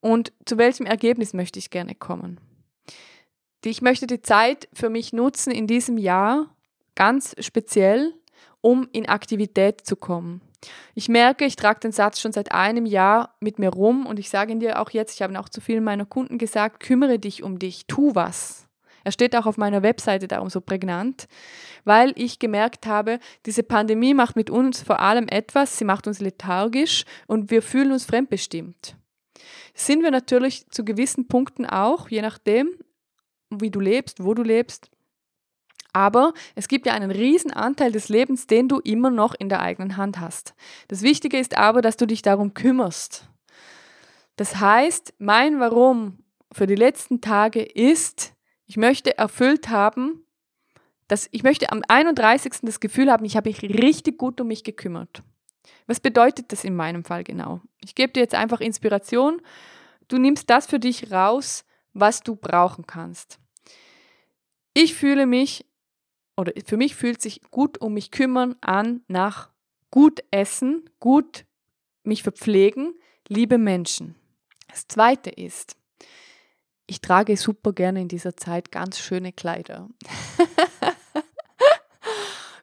Und 0.00 0.32
zu 0.46 0.58
welchem 0.58 0.86
Ergebnis 0.86 1.34
möchte 1.34 1.58
ich 1.58 1.70
gerne 1.70 1.94
kommen? 1.94 2.40
Ich 3.70 3.82
möchte 3.82 4.06
die 4.06 4.22
Zeit 4.22 4.68
für 4.72 4.90
mich 4.90 5.12
nutzen 5.12 5.50
in 5.50 5.66
diesem 5.66 5.98
Jahr 5.98 6.54
ganz 6.94 7.34
speziell, 7.38 8.14
um 8.60 8.88
in 8.92 9.08
Aktivität 9.08 9.82
zu 9.86 9.96
kommen. 9.96 10.40
Ich 10.94 11.08
merke, 11.08 11.44
ich 11.44 11.56
trage 11.56 11.80
den 11.80 11.92
Satz 11.92 12.20
schon 12.20 12.32
seit 12.32 12.52
einem 12.52 12.86
Jahr 12.86 13.34
mit 13.40 13.58
mir 13.58 13.70
rum 13.70 14.06
und 14.06 14.18
ich 14.18 14.30
sage 14.30 14.52
ihn 14.52 14.60
dir 14.60 14.80
auch 14.80 14.90
jetzt, 14.90 15.14
ich 15.14 15.22
habe 15.22 15.32
ihn 15.32 15.36
auch 15.36 15.48
zu 15.48 15.60
vielen 15.60 15.82
meiner 15.82 16.06
Kunden 16.06 16.38
gesagt, 16.38 16.80
kümmere 16.80 17.18
dich 17.18 17.42
um 17.42 17.58
dich, 17.58 17.86
tu 17.86 18.14
was. 18.14 18.68
Er 19.04 19.10
steht 19.10 19.34
auch 19.34 19.46
auf 19.46 19.56
meiner 19.56 19.82
Webseite 19.82 20.28
darum 20.28 20.48
so 20.48 20.60
prägnant, 20.60 21.26
weil 21.84 22.12
ich 22.14 22.38
gemerkt 22.38 22.86
habe, 22.86 23.18
diese 23.46 23.64
Pandemie 23.64 24.14
macht 24.14 24.36
mit 24.36 24.48
uns 24.48 24.82
vor 24.82 25.00
allem 25.00 25.26
etwas, 25.26 25.76
sie 25.76 25.84
macht 25.84 26.06
uns 26.06 26.20
lethargisch 26.20 27.04
und 27.26 27.50
wir 27.50 27.62
fühlen 27.62 27.90
uns 27.90 28.04
fremdbestimmt. 28.04 28.96
Sind 29.74 30.02
wir 30.02 30.12
natürlich 30.12 30.68
zu 30.70 30.84
gewissen 30.84 31.26
Punkten 31.26 31.66
auch, 31.66 32.08
je 32.08 32.22
nachdem, 32.22 32.70
wie 33.60 33.70
du 33.70 33.80
lebst, 33.80 34.24
wo 34.24 34.34
du 34.34 34.42
lebst. 34.42 34.90
Aber 35.92 36.32
es 36.54 36.68
gibt 36.68 36.86
ja 36.86 36.94
einen 36.94 37.10
riesen 37.10 37.52
Anteil 37.52 37.92
des 37.92 38.08
Lebens, 38.08 38.46
den 38.46 38.68
du 38.68 38.78
immer 38.78 39.10
noch 39.10 39.34
in 39.34 39.48
der 39.48 39.60
eigenen 39.60 39.96
Hand 39.96 40.20
hast. 40.20 40.54
Das 40.88 41.02
Wichtige 41.02 41.38
ist 41.38 41.56
aber, 41.56 41.82
dass 41.82 41.96
du 41.96 42.06
dich 42.06 42.22
darum 42.22 42.54
kümmerst. 42.54 43.28
Das 44.36 44.58
heißt, 44.58 45.14
mein 45.18 45.60
Warum 45.60 46.18
für 46.50 46.66
die 46.66 46.74
letzten 46.74 47.20
Tage 47.20 47.62
ist, 47.62 48.34
ich 48.66 48.76
möchte 48.76 49.18
erfüllt 49.18 49.68
haben, 49.68 50.24
dass 51.08 51.28
ich 51.30 51.42
möchte 51.42 51.70
am 51.70 51.82
31. 51.86 52.60
das 52.62 52.80
Gefühl 52.80 53.10
haben, 53.12 53.26
ich 53.26 53.36
habe 53.36 53.50
mich 53.50 53.62
richtig 53.62 54.16
gut 54.16 54.40
um 54.40 54.48
mich 54.48 54.64
gekümmert. 54.64 55.22
Was 55.86 56.00
bedeutet 56.00 56.52
das 56.52 56.64
in 56.64 56.74
meinem 56.74 57.04
Fall 57.04 57.22
genau? 57.24 57.60
Ich 57.82 57.94
gebe 57.94 58.12
dir 58.12 58.20
jetzt 58.20 58.34
einfach 58.34 58.60
Inspiration. 58.60 59.42
Du 60.08 60.16
nimmst 60.16 60.48
das 60.48 60.66
für 60.66 60.78
dich 60.78 61.12
raus, 61.12 61.64
was 61.92 62.22
du 62.22 62.36
brauchen 62.36 62.86
kannst. 62.86 63.38
Ich 64.74 64.94
fühle 64.94 65.26
mich, 65.26 65.66
oder 66.36 66.52
für 66.64 66.76
mich 66.76 66.94
fühlt 66.94 67.20
sich 67.20 67.40
gut 67.50 67.80
um 67.80 67.94
mich 67.94 68.10
kümmern 68.10 68.56
an 68.60 69.02
nach 69.08 69.50
gut 69.90 70.20
essen, 70.30 70.88
gut 70.98 71.44
mich 72.04 72.22
verpflegen, 72.22 72.94
liebe 73.28 73.58
Menschen. 73.58 74.14
Das 74.68 74.88
zweite 74.88 75.30
ist, 75.30 75.76
ich 76.86 77.00
trage 77.00 77.36
super 77.36 77.72
gerne 77.72 78.00
in 78.00 78.08
dieser 78.08 78.36
Zeit 78.36 78.72
ganz 78.72 78.98
schöne 78.98 79.32
Kleider. 79.32 79.88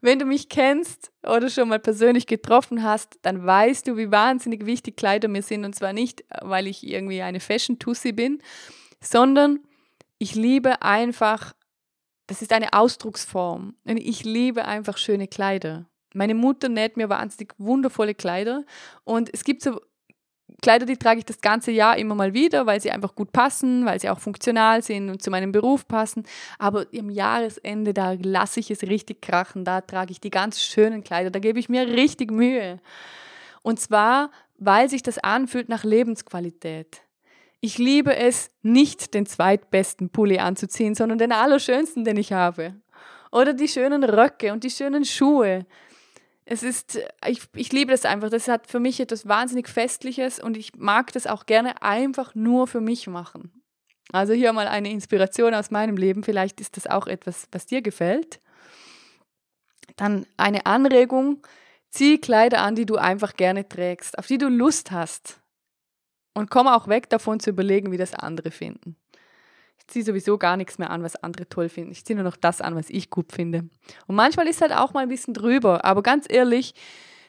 Wenn 0.01 0.17
du 0.17 0.25
mich 0.25 0.49
kennst 0.49 1.11
oder 1.23 1.49
schon 1.49 1.69
mal 1.69 1.79
persönlich 1.79 2.25
getroffen 2.25 2.83
hast, 2.83 3.19
dann 3.21 3.45
weißt 3.45 3.87
du, 3.87 3.97
wie 3.97 4.11
wahnsinnig 4.11 4.65
wichtig 4.65 4.97
Kleider 4.97 5.27
mir 5.27 5.43
sind. 5.43 5.65
Und 5.65 5.75
zwar 5.75 5.93
nicht, 5.93 6.23
weil 6.41 6.67
ich 6.67 6.87
irgendwie 6.87 7.21
eine 7.21 7.39
Fashion-Tussi 7.39 8.13
bin, 8.13 8.41
sondern 9.01 9.59
ich 10.17 10.35
liebe 10.35 10.81
einfach, 10.81 11.53
das 12.29 12.43
ist 12.43 12.53
eine 12.53 12.73
Ausdrucksform. 12.73 13.73
Ich 13.85 14.23
liebe 14.23 14.65
einfach 14.65 14.97
schöne 14.97 15.27
Kleider. 15.27 15.85
Meine 16.13 16.35
Mutter 16.35 16.69
näht 16.69 16.95
mir 16.95 17.09
wahnsinnig 17.09 17.53
wundervolle 17.57 18.13
Kleider. 18.13 18.65
Und 19.03 19.33
es 19.33 19.43
gibt 19.43 19.63
so 19.63 19.81
Kleider, 20.61 20.85
die 20.85 20.97
trage 20.97 21.19
ich 21.19 21.25
das 21.25 21.41
ganze 21.41 21.71
Jahr 21.71 21.97
immer 21.97 22.13
mal 22.13 22.35
wieder, 22.35 22.67
weil 22.67 22.79
sie 22.81 22.91
einfach 22.91 23.15
gut 23.15 23.31
passen, 23.31 23.85
weil 23.85 23.99
sie 23.99 24.09
auch 24.09 24.19
funktional 24.19 24.83
sind 24.83 25.09
und 25.09 25.23
zu 25.23 25.31
meinem 25.31 25.51
Beruf 25.51 25.87
passen. 25.87 26.23
Aber 26.59 26.93
im 26.93 27.09
Jahresende, 27.09 27.95
da 27.95 28.13
lasse 28.13 28.59
ich 28.59 28.69
es 28.69 28.83
richtig 28.83 29.23
krachen. 29.23 29.65
Da 29.65 29.81
trage 29.81 30.11
ich 30.11 30.21
die 30.21 30.29
ganz 30.29 30.61
schönen 30.61 31.03
Kleider. 31.03 31.31
Da 31.31 31.39
gebe 31.39 31.59
ich 31.59 31.67
mir 31.67 31.87
richtig 31.87 32.29
Mühe. 32.29 32.79
Und 33.63 33.79
zwar, 33.79 34.29
weil 34.59 34.87
sich 34.87 35.01
das 35.01 35.17
anfühlt 35.17 35.67
nach 35.67 35.83
Lebensqualität. 35.83 37.01
Ich 37.61 37.77
liebe 37.77 38.15
es, 38.15 38.49
nicht 38.61 39.13
den 39.13 39.25
zweitbesten 39.25 40.09
Pulli 40.09 40.39
anzuziehen, 40.39 40.95
sondern 40.95 41.17
den 41.17 41.31
allerschönsten, 41.31 42.05
den 42.05 42.17
ich 42.17 42.31
habe. 42.31 42.75
Oder 43.31 43.53
die 43.53 43.67
schönen 43.67 44.03
Röcke 44.03 44.53
und 44.53 44.63
die 44.63 44.69
schönen 44.69 45.05
Schuhe 45.05 45.65
es 46.51 46.63
ist, 46.63 46.99
ich, 47.27 47.43
ich 47.55 47.71
liebe 47.71 47.91
das 47.91 48.05
einfach. 48.05 48.31
Das 48.31 48.47
hat 48.47 48.65
für 48.65 48.79
mich 48.79 48.99
etwas 48.99 49.27
wahnsinnig 49.27 49.67
Festliches 49.67 50.39
und 50.39 50.57
ich 50.57 50.75
mag 50.75 51.13
das 51.13 51.27
auch 51.27 51.45
gerne 51.45 51.83
einfach 51.83 52.33
nur 52.33 52.65
für 52.65 52.81
mich 52.81 53.05
machen. 53.05 53.51
Also 54.11 54.33
hier 54.33 54.51
mal 54.51 54.67
eine 54.67 54.89
Inspiration 54.89 55.53
aus 55.53 55.69
meinem 55.69 55.95
Leben. 55.95 56.23
Vielleicht 56.23 56.59
ist 56.59 56.75
das 56.75 56.87
auch 56.87 57.05
etwas, 57.05 57.47
was 57.51 57.67
dir 57.67 57.83
gefällt. 57.83 58.39
Dann 59.95 60.25
eine 60.37 60.65
Anregung. 60.65 61.45
Zieh 61.91 62.17
Kleider 62.17 62.61
an, 62.61 62.73
die 62.73 62.87
du 62.87 62.95
einfach 62.95 63.35
gerne 63.35 63.69
trägst, 63.69 64.17
auf 64.17 64.25
die 64.25 64.39
du 64.39 64.47
Lust 64.47 64.89
hast. 64.89 65.39
Und 66.33 66.49
komm 66.49 66.67
auch 66.67 66.87
weg 66.87 67.09
davon 67.09 67.39
zu 67.39 67.49
überlegen, 67.49 67.91
wie 67.91 67.97
das 67.97 68.13
andere 68.13 68.51
finden 68.51 68.95
ziehe 69.89 70.05
sowieso 70.05 70.37
gar 70.37 70.57
nichts 70.57 70.77
mehr 70.77 70.89
an, 70.89 71.03
was 71.03 71.15
andere 71.17 71.49
toll 71.49 71.69
finden. 71.69 71.91
Ich 71.91 72.05
ziehe 72.05 72.15
nur 72.15 72.23
noch 72.23 72.37
das 72.37 72.61
an, 72.61 72.75
was 72.75 72.89
ich 72.89 73.09
gut 73.09 73.31
finde. 73.31 73.69
Und 74.07 74.15
manchmal 74.15 74.47
ist 74.47 74.61
halt 74.61 74.71
auch 74.71 74.93
mal 74.93 75.01
ein 75.01 75.09
bisschen 75.09 75.33
drüber. 75.33 75.83
Aber 75.85 76.03
ganz 76.03 76.25
ehrlich, 76.29 76.73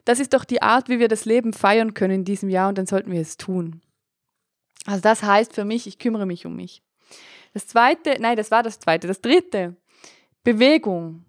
das 0.05 0.21
ist 0.21 0.33
doch 0.33 0.45
die 0.45 0.63
Art, 0.63 0.89
wie 0.89 0.99
wir 0.99 1.09
das 1.09 1.25
Leben 1.25 1.53
feiern 1.53 1.95
können 1.95 2.15
in 2.15 2.25
diesem 2.25 2.49
Jahr 2.49 2.69
und 2.69 2.79
dann 2.79 2.87
sollten 2.87 3.11
wir 3.11 3.21
es 3.21 3.37
tun. 3.37 3.83
Also 4.87 5.01
das 5.01 5.23
heißt 5.23 5.55
für 5.55 5.65
mich, 5.65 5.87
ich 5.87 5.99
kümmere 5.99 6.27
mich 6.27 6.47
um 6.47 6.57
mich. 6.57 6.83
Das 7.53 7.67
zweite, 7.67 8.17
nein, 8.21 8.37
das 8.37 8.51
war 8.51 8.63
das 8.63 8.79
zweite. 8.79 9.09
Das 9.09 9.21
dritte, 9.21 9.77
Bewegung. 10.45 11.25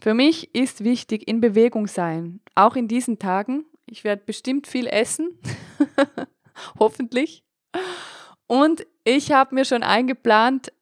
Für 0.00 0.14
mich 0.14 0.54
ist 0.54 0.84
wichtig, 0.84 1.28
in 1.28 1.40
Bewegung 1.40 1.86
sein. 1.86 2.40
Auch 2.54 2.76
in 2.76 2.88
diesen 2.88 3.18
Tagen. 3.18 3.66
Ich 3.86 4.04
werde 4.04 4.22
bestimmt 4.24 4.66
viel 4.66 4.86
essen. 4.86 5.38
Hoffentlich. 6.78 7.44
Und 8.46 8.86
ich 9.04 9.32
habe 9.32 9.54
mir 9.54 9.64
schon 9.64 9.82
eingeplant, 9.82 10.72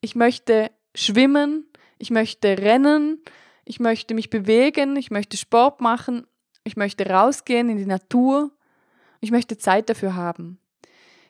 ich 0.00 0.14
möchte 0.14 0.70
schwimmen, 0.94 1.66
ich 1.98 2.10
möchte 2.10 2.58
rennen, 2.58 3.22
ich 3.64 3.80
möchte 3.80 4.14
mich 4.14 4.30
bewegen, 4.30 4.96
ich 4.96 5.10
möchte 5.10 5.36
Sport 5.36 5.80
machen, 5.80 6.26
ich 6.64 6.76
möchte 6.76 7.06
rausgehen 7.06 7.68
in 7.68 7.76
die 7.76 7.86
Natur, 7.86 8.50
ich 9.20 9.30
möchte 9.30 9.56
Zeit 9.56 9.88
dafür 9.88 10.14
haben. 10.14 10.58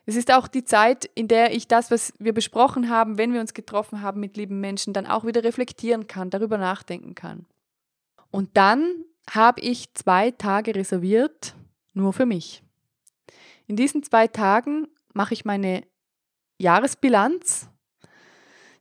Es 0.07 0.17
ist 0.17 0.33
auch 0.33 0.49
die 0.49 0.65
Zeit, 0.65 1.09
in 1.15 1.29
der 1.29 1.55
ich 1.55 1.67
das, 1.67 1.91
was 1.91 2.13
wir 2.19 2.35
besprochen 2.35 2.91
haben, 2.91 3.17
wenn 3.17 3.33
wir 3.33 3.41
uns 3.41 3.55
getroffen 3.55 4.03
haben 4.03 4.21
mit 4.21 4.37
lieben 4.37 4.61
Menschen, 4.61 4.93
dann 4.93 5.07
auch 5.07 5.25
wieder 5.25 5.45
reflektieren 5.45 6.07
kann, 6.07 6.31
darüber 6.31 6.59
nachdenken 6.59 7.15
kann. 7.15 7.47
Und 8.31 8.57
dann 8.57 9.05
habe 9.31 9.61
ich 9.61 9.95
zwei 9.95 10.31
Tage 10.31 10.75
reserviert, 10.75 11.55
nur 11.95 12.13
für 12.13 12.27
mich. 12.27 12.63
In 13.67 13.77
diesen 13.77 14.03
zwei 14.03 14.29
Tagen 14.29 14.89
mache 15.13 15.35
ich 15.35 15.45
meine 15.45 15.83
Jahresbilanz. 16.59 17.69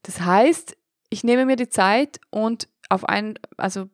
Das 0.03 0.21
heißt, 0.21 0.75
ich 1.09 1.23
nehme 1.23 1.45
mir 1.45 1.55
die 1.55 1.69
Zeit 1.69 2.19
und 2.29 2.67
auf 2.89 3.05
ein, 3.05 3.39
also 3.57 3.89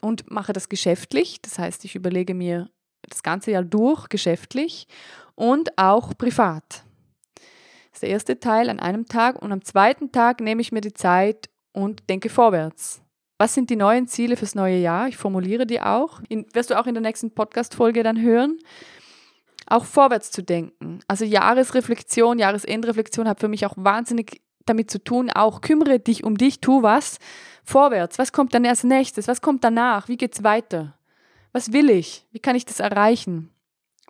und 0.00 0.30
mache 0.30 0.52
das 0.52 0.68
geschäftlich. 0.68 1.42
Das 1.42 1.58
heißt, 1.58 1.84
ich 1.84 1.94
überlege 1.94 2.34
mir 2.34 2.70
das 3.02 3.22
ganze 3.22 3.50
Jahr 3.50 3.64
durch 3.64 4.08
geschäftlich 4.08 4.86
und 5.34 5.76
auch 5.78 6.16
privat. 6.16 6.84
Das 7.34 7.94
ist 7.94 8.02
der 8.02 8.10
erste 8.10 8.40
Teil 8.40 8.70
an 8.70 8.78
einem 8.78 9.06
Tag 9.06 9.40
und 9.42 9.52
am 9.52 9.64
zweiten 9.64 10.12
Tag 10.12 10.40
nehme 10.40 10.62
ich 10.62 10.72
mir 10.72 10.80
die 10.80 10.94
Zeit 10.94 11.50
und 11.72 12.08
denke 12.08 12.28
vorwärts. 12.28 13.02
Was 13.38 13.54
sind 13.54 13.70
die 13.70 13.76
neuen 13.76 14.06
Ziele 14.06 14.36
fürs 14.36 14.54
neue 14.54 14.76
Jahr? 14.76 15.08
Ich 15.08 15.16
formuliere 15.16 15.66
die 15.66 15.80
auch. 15.80 16.20
In, 16.28 16.46
wirst 16.52 16.70
du 16.70 16.78
auch 16.78 16.86
in 16.86 16.94
der 16.94 17.02
nächsten 17.02 17.30
Podcast-Folge 17.30 18.02
dann 18.02 18.20
hören 18.20 18.58
auch 19.70 19.84
vorwärts 19.84 20.30
zu 20.30 20.42
denken. 20.42 21.00
Also 21.08 21.24
Jahresreflexion, 21.24 22.38
Jahresendreflexion 22.38 23.28
hat 23.28 23.40
für 23.40 23.48
mich 23.48 23.66
auch 23.66 23.74
wahnsinnig 23.76 24.42
damit 24.66 24.90
zu 24.90 25.02
tun, 25.02 25.30
auch 25.30 25.60
kümmere 25.60 25.98
dich 25.98 26.24
um 26.24 26.36
dich, 26.36 26.60
tu 26.60 26.82
was 26.82 27.18
vorwärts. 27.64 28.18
Was 28.18 28.32
kommt 28.32 28.54
dann 28.54 28.66
als 28.66 28.84
nächstes? 28.84 29.28
Was 29.28 29.40
kommt 29.40 29.64
danach? 29.64 30.08
Wie 30.08 30.16
geht's 30.16 30.44
weiter? 30.44 30.98
Was 31.52 31.72
will 31.72 31.90
ich? 31.90 32.26
Wie 32.32 32.38
kann 32.38 32.56
ich 32.56 32.66
das 32.66 32.80
erreichen? 32.80 33.50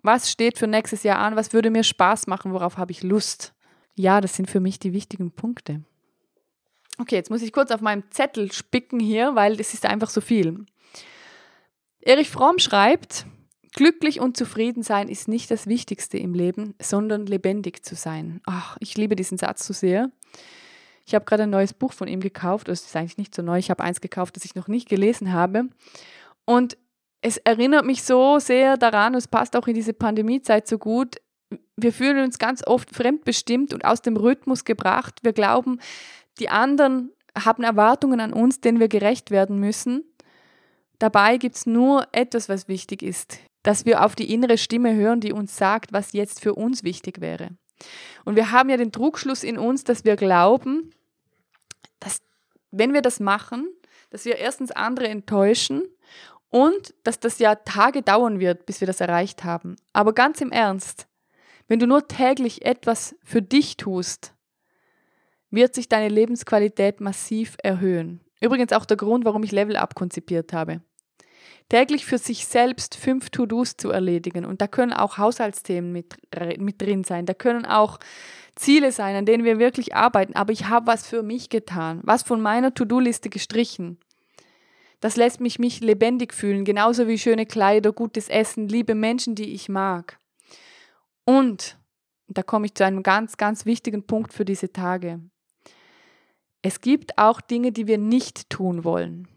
Was 0.03 0.31
steht 0.31 0.57
für 0.57 0.67
nächstes 0.67 1.03
Jahr 1.03 1.19
an? 1.19 1.35
Was 1.35 1.53
würde 1.53 1.69
mir 1.69 1.83
Spaß 1.83 2.27
machen? 2.27 2.53
Worauf 2.53 2.77
habe 2.77 2.91
ich 2.91 3.03
Lust? 3.03 3.53
Ja, 3.95 4.21
das 4.21 4.35
sind 4.35 4.49
für 4.49 4.59
mich 4.59 4.79
die 4.79 4.93
wichtigen 4.93 5.31
Punkte. 5.31 5.81
Okay, 6.97 7.15
jetzt 7.15 7.29
muss 7.29 7.41
ich 7.41 7.53
kurz 7.53 7.71
auf 7.71 7.81
meinem 7.81 8.03
Zettel 8.11 8.51
spicken 8.51 8.99
hier, 8.99 9.35
weil 9.35 9.59
es 9.59 9.73
ist 9.73 9.85
einfach 9.85 10.09
so 10.09 10.21
viel. 10.21 10.65
Erich 12.01 12.29
Fromm 12.29 12.59
schreibt, 12.59 13.25
Glücklich 13.73 14.19
und 14.19 14.35
zufrieden 14.35 14.83
sein 14.83 15.07
ist 15.07 15.29
nicht 15.29 15.49
das 15.49 15.65
Wichtigste 15.65 16.17
im 16.17 16.33
Leben, 16.33 16.75
sondern 16.81 17.25
lebendig 17.25 17.85
zu 17.85 17.95
sein. 17.95 18.41
Ach, 18.45 18.75
ich 18.81 18.97
liebe 18.97 19.15
diesen 19.15 19.37
Satz 19.37 19.65
so 19.65 19.73
sehr. 19.73 20.11
Ich 21.05 21.15
habe 21.15 21.23
gerade 21.23 21.43
ein 21.43 21.49
neues 21.49 21.73
Buch 21.73 21.93
von 21.93 22.09
ihm 22.09 22.19
gekauft. 22.19 22.67
Das 22.67 22.81
ist 22.81 22.95
eigentlich 22.95 23.17
nicht 23.17 23.33
so 23.33 23.41
neu. 23.41 23.57
Ich 23.57 23.69
habe 23.69 23.83
eins 23.83 24.01
gekauft, 24.01 24.35
das 24.35 24.43
ich 24.43 24.55
noch 24.55 24.67
nicht 24.67 24.89
gelesen 24.89 25.31
habe. 25.31 25.69
Und 26.43 26.77
es 27.21 27.37
erinnert 27.37 27.85
mich 27.85 28.03
so 28.03 28.39
sehr 28.39 28.75
daran, 28.77 29.13
und 29.13 29.19
es 29.19 29.27
passt 29.27 29.55
auch 29.55 29.67
in 29.67 29.75
diese 29.75 29.93
Pandemiezeit 29.93 30.67
so 30.67 30.77
gut. 30.77 31.21
Wir 31.77 31.93
fühlen 31.93 32.23
uns 32.23 32.39
ganz 32.39 32.65
oft 32.65 32.93
fremdbestimmt 32.93 33.73
und 33.73 33.85
aus 33.85 34.01
dem 34.01 34.17
Rhythmus 34.17 34.65
gebracht. 34.65 35.19
Wir 35.21 35.33
glauben, 35.33 35.79
die 36.39 36.49
anderen 36.49 37.11
haben 37.37 37.63
Erwartungen 37.63 38.19
an 38.19 38.33
uns, 38.33 38.59
denen 38.59 38.79
wir 38.79 38.89
gerecht 38.89 39.31
werden 39.31 39.59
müssen. 39.59 40.03
Dabei 40.99 41.37
gibt 41.37 41.55
es 41.55 41.65
nur 41.65 42.07
etwas, 42.11 42.49
was 42.49 42.67
wichtig 42.67 43.01
ist 43.01 43.39
dass 43.63 43.85
wir 43.85 44.03
auf 44.03 44.15
die 44.15 44.33
innere 44.33 44.57
Stimme 44.57 44.95
hören, 44.95 45.19
die 45.19 45.33
uns 45.33 45.55
sagt, 45.55 45.93
was 45.93 46.13
jetzt 46.13 46.41
für 46.41 46.55
uns 46.55 46.83
wichtig 46.83 47.21
wäre. 47.21 47.49
Und 48.25 48.35
wir 48.35 48.51
haben 48.51 48.69
ja 48.69 48.77
den 48.77 48.91
Trugschluss 48.91 49.43
in 49.43 49.57
uns, 49.57 49.83
dass 49.83 50.05
wir 50.05 50.15
glauben, 50.15 50.91
dass 51.99 52.21
wenn 52.71 52.93
wir 52.93 53.01
das 53.01 53.19
machen, 53.19 53.67
dass 54.09 54.25
wir 54.25 54.37
erstens 54.37 54.71
andere 54.71 55.07
enttäuschen 55.07 55.83
und 56.49 56.93
dass 57.03 57.19
das 57.19 57.39
ja 57.39 57.55
Tage 57.55 58.01
dauern 58.01 58.39
wird, 58.39 58.65
bis 58.65 58.81
wir 58.81 58.87
das 58.87 59.01
erreicht 59.01 59.43
haben. 59.43 59.75
Aber 59.93 60.13
ganz 60.13 60.41
im 60.41 60.51
Ernst, 60.51 61.07
wenn 61.67 61.79
du 61.79 61.87
nur 61.87 62.07
täglich 62.07 62.65
etwas 62.65 63.15
für 63.23 63.41
dich 63.41 63.77
tust, 63.77 64.33
wird 65.49 65.75
sich 65.75 65.89
deine 65.89 66.09
Lebensqualität 66.09 67.01
massiv 67.01 67.57
erhöhen. 67.63 68.21
Übrigens 68.41 68.73
auch 68.73 68.85
der 68.85 68.97
Grund, 68.97 69.25
warum 69.25 69.43
ich 69.43 69.51
Level 69.51 69.75
Up 69.75 69.95
konzipiert 69.95 70.53
habe. 70.53 70.81
Täglich 71.69 72.05
für 72.05 72.17
sich 72.17 72.47
selbst 72.47 72.95
fünf 72.95 73.29
To-Dos 73.29 73.77
zu 73.77 73.91
erledigen. 73.91 74.45
Und 74.45 74.61
da 74.61 74.67
können 74.67 74.93
auch 74.93 75.17
Haushaltsthemen 75.17 75.91
mit, 75.91 76.15
mit 76.57 76.81
drin 76.81 77.03
sein. 77.03 77.25
Da 77.25 77.33
können 77.33 77.65
auch 77.65 77.99
Ziele 78.55 78.91
sein, 78.91 79.15
an 79.15 79.25
denen 79.25 79.43
wir 79.43 79.59
wirklich 79.59 79.95
arbeiten. 79.95 80.35
Aber 80.35 80.51
ich 80.51 80.65
habe 80.65 80.87
was 80.87 81.07
für 81.07 81.23
mich 81.23 81.49
getan, 81.49 82.01
was 82.03 82.23
von 82.23 82.41
meiner 82.41 82.73
To-Do-Liste 82.73 83.29
gestrichen. 83.29 83.97
Das 84.99 85.15
lässt 85.15 85.39
mich 85.39 85.59
mich 85.59 85.81
lebendig 85.81 86.33
fühlen, 86.33 86.63
genauso 86.63 87.07
wie 87.07 87.17
schöne 87.17 87.45
Kleider, 87.45 87.91
gutes 87.91 88.29
Essen, 88.29 88.67
liebe 88.67 88.93
Menschen, 88.93 89.33
die 89.33 89.53
ich 89.53 89.67
mag. 89.67 90.19
Und 91.25 91.77
da 92.27 92.43
komme 92.43 92.67
ich 92.67 92.75
zu 92.75 92.85
einem 92.85 93.03
ganz, 93.03 93.37
ganz 93.37 93.65
wichtigen 93.65 94.05
Punkt 94.05 94.31
für 94.33 94.45
diese 94.45 94.71
Tage. 94.71 95.19
Es 96.61 96.81
gibt 96.81 97.17
auch 97.17 97.41
Dinge, 97.41 97.71
die 97.71 97.87
wir 97.87 97.97
nicht 97.97 98.49
tun 98.49 98.83
wollen. 98.83 99.27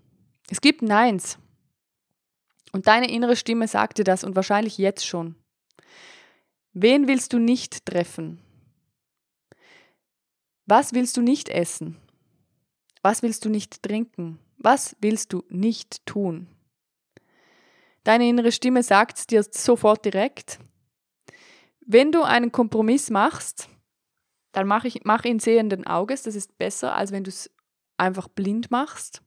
Es 0.51 0.61
gibt 0.61 0.83
Neins. 0.83 1.39
Und 2.75 2.89
deine 2.89 3.09
innere 3.09 3.37
Stimme 3.37 3.69
sagt 3.69 3.99
dir 3.99 4.05
das 4.05 4.25
und 4.25 4.35
wahrscheinlich 4.35 4.79
jetzt 4.79 5.07
schon. 5.07 5.37
Wen 6.73 7.07
willst 7.07 7.33
du 7.33 7.39
nicht 7.39 7.87
treffen? 7.87 8.41
Was 10.67 10.93
willst 10.93 11.17
du 11.17 11.23
nicht 11.23 11.49
essen? 11.49 11.97
Was 13.01 13.23
willst 13.23 13.45
du 13.45 13.49
nicht 13.49 13.81
trinken? 13.85 14.41
Was 14.57 14.97
willst 15.01 15.33
du 15.33 15.45
nicht 15.51 16.05
tun? 16.05 16.49
Deine 18.03 18.29
innere 18.29 18.51
Stimme 18.51 18.83
sagt 18.83 19.31
dir 19.31 19.45
sofort 19.49 20.05
direkt. 20.05 20.59
Wenn 21.79 22.11
du 22.11 22.25
einen 22.25 22.51
Kompromiss 22.51 23.09
machst, 23.09 23.69
dann 24.51 24.67
mach, 24.67 24.83
ich, 24.83 25.03
mach 25.05 25.25
ihn 25.25 25.39
sehenden 25.39 25.87
Auges. 25.87 26.25
Das 26.25 26.35
ist 26.35 26.59
besser, 26.59 26.97
als 26.97 27.13
wenn 27.13 27.23
du 27.23 27.29
es 27.29 27.53
einfach 27.99 28.27
blind 28.27 28.73
machst. 28.73 29.23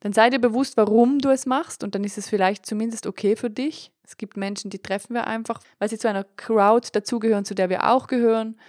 Dann 0.00 0.12
sei 0.12 0.30
dir 0.30 0.38
bewusst, 0.38 0.76
warum 0.76 1.18
du 1.18 1.30
es 1.30 1.46
machst 1.46 1.82
und 1.82 1.94
dann 1.94 2.04
ist 2.04 2.18
es 2.18 2.28
vielleicht 2.28 2.66
zumindest 2.66 3.06
okay 3.06 3.36
für 3.36 3.50
dich. 3.50 3.92
Es 4.02 4.16
gibt 4.16 4.36
Menschen, 4.36 4.70
die 4.70 4.78
treffen 4.78 5.14
wir 5.14 5.26
einfach, 5.26 5.60
weil 5.78 5.88
sie 5.88 5.98
zu 5.98 6.08
einer 6.08 6.24
Crowd 6.24 6.88
dazugehören, 6.92 7.44
zu 7.44 7.54
der 7.54 7.70
wir 7.70 7.90
auch 7.90 8.06
gehören. 8.06 8.60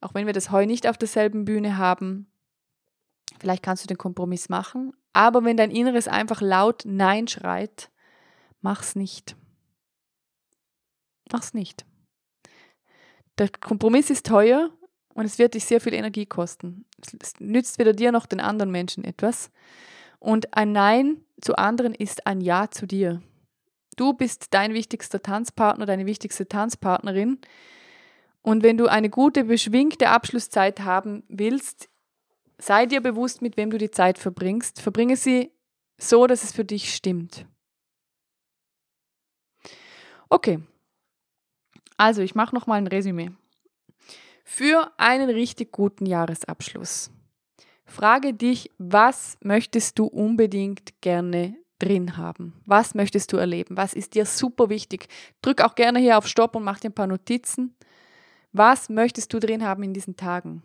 Auch 0.00 0.14
wenn 0.14 0.26
wir 0.26 0.34
das 0.34 0.50
Heu 0.50 0.66
nicht 0.66 0.86
auf 0.86 0.98
derselben 0.98 1.44
Bühne 1.44 1.78
haben. 1.78 2.30
Vielleicht 3.40 3.62
kannst 3.62 3.82
du 3.82 3.88
den 3.88 3.98
Kompromiss 3.98 4.48
machen. 4.48 4.92
Aber 5.12 5.44
wenn 5.44 5.56
dein 5.56 5.70
Inneres 5.70 6.08
einfach 6.08 6.40
laut 6.40 6.82
Nein 6.84 7.26
schreit, 7.26 7.90
mach's 8.60 8.94
nicht. 8.94 9.36
Mach's 11.32 11.54
nicht. 11.54 11.86
Der 13.38 13.48
Kompromiss 13.48 14.10
ist 14.10 14.26
teuer 14.26 14.70
und 15.14 15.24
es 15.24 15.38
wird 15.38 15.54
dich 15.54 15.64
sehr 15.64 15.80
viel 15.80 15.94
Energie 15.94 16.26
kosten. 16.26 16.84
Es 17.20 17.34
nützt 17.40 17.78
weder 17.78 17.92
dir 17.92 18.12
noch 18.12 18.26
den 18.26 18.40
anderen 18.40 18.70
Menschen 18.70 19.04
etwas. 19.04 19.50
Und 20.26 20.56
ein 20.56 20.72
Nein 20.72 21.24
zu 21.40 21.54
anderen 21.54 21.94
ist 21.94 22.26
ein 22.26 22.40
Ja 22.40 22.68
zu 22.68 22.86
dir. 22.86 23.22
Du 23.94 24.12
bist 24.12 24.48
dein 24.50 24.74
wichtigster 24.74 25.22
Tanzpartner, 25.22 25.86
deine 25.86 26.04
wichtigste 26.04 26.48
Tanzpartnerin. 26.48 27.38
Und 28.42 28.64
wenn 28.64 28.76
du 28.76 28.88
eine 28.88 29.08
gute, 29.08 29.44
beschwingte 29.44 30.08
Abschlusszeit 30.08 30.80
haben 30.80 31.22
willst, 31.28 31.88
sei 32.58 32.86
dir 32.86 33.00
bewusst, 33.00 33.40
mit 33.40 33.56
wem 33.56 33.70
du 33.70 33.78
die 33.78 33.92
Zeit 33.92 34.18
verbringst. 34.18 34.80
Verbringe 34.80 35.14
sie 35.14 35.52
so, 35.96 36.26
dass 36.26 36.42
es 36.42 36.50
für 36.50 36.64
dich 36.64 36.92
stimmt. 36.92 37.46
Okay, 40.28 40.58
also, 41.96 42.20
ich 42.20 42.34
mache 42.34 42.52
nochmal 42.52 42.78
ein 42.78 42.88
Resümee. 42.88 43.30
Für 44.42 44.90
einen 44.96 45.30
richtig 45.30 45.70
guten 45.70 46.04
Jahresabschluss. 46.04 47.12
Frage 47.86 48.34
dich, 48.34 48.70
was 48.78 49.38
möchtest 49.40 49.98
du 49.98 50.06
unbedingt 50.06 51.00
gerne 51.00 51.56
drin 51.78 52.16
haben? 52.16 52.60
Was 52.66 52.94
möchtest 52.94 53.32
du 53.32 53.36
erleben? 53.36 53.76
Was 53.76 53.94
ist 53.94 54.14
dir 54.14 54.26
super 54.26 54.68
wichtig? 54.68 55.08
Drück 55.40 55.62
auch 55.62 55.74
gerne 55.76 56.00
hier 56.00 56.18
auf 56.18 56.26
Stopp 56.26 56.56
und 56.56 56.64
mach 56.64 56.80
dir 56.80 56.90
ein 56.90 56.94
paar 56.94 57.06
Notizen. 57.06 57.74
Was 58.52 58.88
möchtest 58.88 59.32
du 59.32 59.38
drin 59.38 59.64
haben 59.64 59.82
in 59.82 59.94
diesen 59.94 60.16
Tagen? 60.16 60.62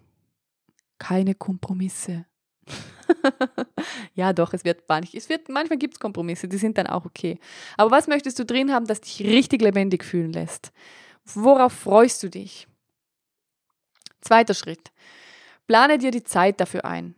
Keine 0.97 1.35
Kompromisse. 1.35 2.25
ja, 4.13 4.33
doch, 4.33 4.53
es 4.53 4.63
wird 4.63 4.83
manchmal, 4.87 5.17
es 5.17 5.29
wird, 5.29 5.49
manchmal 5.49 5.77
gibt 5.77 5.95
es 5.95 5.99
Kompromisse, 5.99 6.47
die 6.47 6.57
sind 6.57 6.77
dann 6.77 6.87
auch 6.87 7.05
okay. 7.05 7.39
Aber 7.77 7.91
was 7.91 8.07
möchtest 8.07 8.39
du 8.39 8.45
drin 8.45 8.71
haben, 8.71 8.85
das 8.85 9.01
dich 9.01 9.21
richtig 9.21 9.61
lebendig 9.61 10.03
fühlen 10.03 10.33
lässt? 10.33 10.71
Worauf 11.25 11.73
freust 11.73 12.23
du 12.23 12.29
dich? 12.29 12.67
Zweiter 14.21 14.53
Schritt. 14.53 14.91
Plane 15.71 15.99
dir 15.99 16.11
die 16.11 16.25
Zeit 16.25 16.59
dafür 16.59 16.83
ein. 16.83 17.15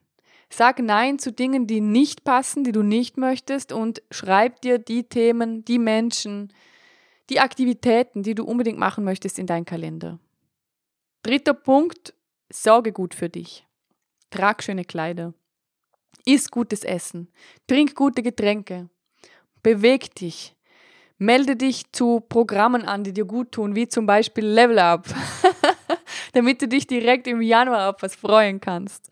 Sag 0.47 0.77
Nein 0.77 1.17
zu 1.17 1.31
Dingen, 1.31 1.65
die 1.65 1.81
nicht 1.81 2.23
passen, 2.23 2.63
die 2.63 2.71
du 2.71 2.83
nicht 2.83 3.17
möchtest 3.17 3.71
und 3.71 4.03
schreib 4.11 4.61
dir 4.61 4.77
die 4.77 5.05
Themen, 5.05 5.65
die 5.65 5.79
Menschen, 5.79 6.53
die 7.31 7.39
Aktivitäten, 7.39 8.21
die 8.21 8.35
du 8.35 8.43
unbedingt 8.43 8.77
machen 8.77 9.03
möchtest 9.03 9.39
in 9.39 9.47
deinen 9.47 9.65
Kalender. 9.65 10.19
Dritter 11.23 11.55
Punkt, 11.55 12.13
sorge 12.51 12.91
gut 12.91 13.15
für 13.15 13.27
dich. 13.27 13.65
Trag 14.29 14.61
schöne 14.61 14.85
Kleider. 14.85 15.33
Iss 16.23 16.51
gutes 16.51 16.83
Essen. 16.83 17.31
Trink 17.65 17.95
gute 17.95 18.21
Getränke. 18.21 18.87
Beweg 19.63 20.13
dich. 20.13 20.55
Melde 21.17 21.55
dich 21.55 21.91
zu 21.91 22.19
Programmen 22.19 22.83
an, 22.83 23.03
die 23.03 23.13
dir 23.13 23.25
gut 23.25 23.53
tun, 23.53 23.73
wie 23.73 23.87
zum 23.87 24.05
Beispiel 24.05 24.45
Level 24.45 24.77
Up, 24.77 25.07
damit 26.33 26.61
du 26.61 26.67
dich 26.67 26.85
direkt 26.85 27.27
im 27.27 27.41
Januar 27.41 27.89
auf 27.89 28.01
was 28.01 28.15
freuen 28.15 28.59
kannst. 28.59 29.09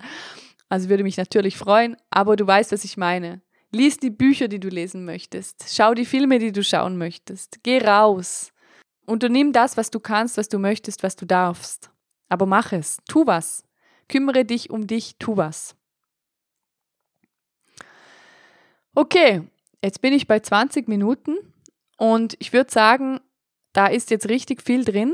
Also 0.69 0.89
würde 0.89 1.03
mich 1.03 1.17
natürlich 1.17 1.57
freuen, 1.57 1.95
aber 2.10 2.36
du 2.36 2.45
weißt, 2.45 2.71
was 2.71 2.84
ich 2.84 2.97
meine. 2.97 3.41
Lies 3.71 3.97
die 3.97 4.10
Bücher, 4.10 4.47
die 4.47 4.60
du 4.60 4.67
lesen 4.67 5.05
möchtest. 5.05 5.65
Schau 5.73 5.93
die 5.93 6.05
Filme, 6.05 6.39
die 6.39 6.51
du 6.51 6.63
schauen 6.63 6.97
möchtest. 6.97 7.63
Geh 7.63 7.77
raus. 7.79 8.51
Unternimm 9.05 9.53
das, 9.53 9.77
was 9.77 9.91
du 9.91 9.99
kannst, 9.99 10.38
was 10.38 10.49
du 10.49 10.60
möchtest, 10.60 11.03
was 11.03 11.15
du 11.15 11.25
darfst. 11.25 11.89
Aber 12.27 12.45
mach 12.45 12.73
es. 12.73 12.97
Tu 13.07 13.25
was. 13.25 13.63
Kümmere 14.10 14.45
dich 14.45 14.69
um 14.69 14.88
dich. 14.88 15.15
Tu 15.19 15.38
was. 15.38 15.75
Okay, 18.93 19.43
jetzt 19.81 20.01
bin 20.01 20.12
ich 20.12 20.27
bei 20.27 20.39
20 20.39 20.88
Minuten. 20.88 21.38
Und 21.97 22.36
ich 22.39 22.51
würde 22.51 22.71
sagen, 22.71 23.21
da 23.73 23.88
ist 23.88 24.12
jetzt 24.12 24.27
richtig 24.27 24.62
viel 24.62 24.84
drin. 24.84 25.13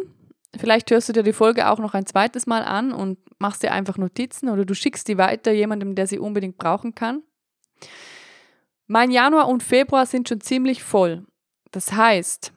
Vielleicht 0.55 0.89
hörst 0.91 1.09
du 1.09 1.13
dir 1.13 1.23
die 1.23 1.33
Folge 1.33 1.69
auch 1.69 1.79
noch 1.79 1.93
ein 1.93 2.05
zweites 2.05 2.47
Mal 2.47 2.63
an 2.63 2.91
und 2.91 3.19
machst 3.39 3.63
dir 3.63 3.71
einfach 3.71 3.97
Notizen 3.97 4.49
oder 4.49 4.65
du 4.65 4.73
schickst 4.73 5.07
die 5.07 5.17
weiter 5.17 5.51
jemandem, 5.51 5.95
der 5.95 6.07
sie 6.07 6.19
unbedingt 6.19 6.57
brauchen 6.57 6.95
kann. 6.95 7.23
Mein 8.87 9.11
Januar 9.11 9.49
und 9.49 9.63
Februar 9.63 10.05
sind 10.05 10.29
schon 10.29 10.41
ziemlich 10.41 10.83
voll. 10.83 11.25
Das 11.71 11.91
heißt, 11.91 12.53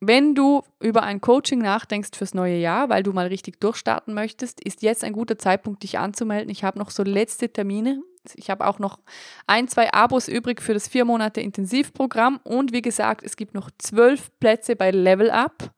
wenn 0.00 0.34
du 0.34 0.62
über 0.80 1.02
ein 1.02 1.20
Coaching 1.20 1.58
nachdenkst 1.58 2.16
fürs 2.16 2.34
neue 2.34 2.56
Jahr, 2.56 2.88
weil 2.88 3.02
du 3.02 3.12
mal 3.12 3.26
richtig 3.26 3.60
durchstarten 3.60 4.14
möchtest, 4.14 4.62
ist 4.62 4.82
jetzt 4.82 5.02
ein 5.02 5.12
guter 5.12 5.38
Zeitpunkt, 5.38 5.82
dich 5.82 5.98
anzumelden. 5.98 6.50
Ich 6.50 6.62
habe 6.62 6.78
noch 6.78 6.90
so 6.90 7.02
letzte 7.02 7.52
Termine 7.52 8.00
ich 8.34 8.50
habe 8.50 8.66
auch 8.66 8.78
noch 8.78 8.98
ein, 9.46 9.68
zwei 9.68 9.92
Abos 9.92 10.28
übrig 10.28 10.62
für 10.62 10.74
das 10.74 10.88
vier 10.88 11.04
Monate 11.04 11.40
Intensivprogramm 11.40 12.40
und 12.42 12.72
wie 12.72 12.82
gesagt, 12.82 13.22
es 13.22 13.36
gibt 13.36 13.54
noch 13.54 13.70
zwölf 13.78 14.30
Plätze 14.40 14.76
bei 14.76 14.90
Level 14.90 15.30
Up. 15.30 15.74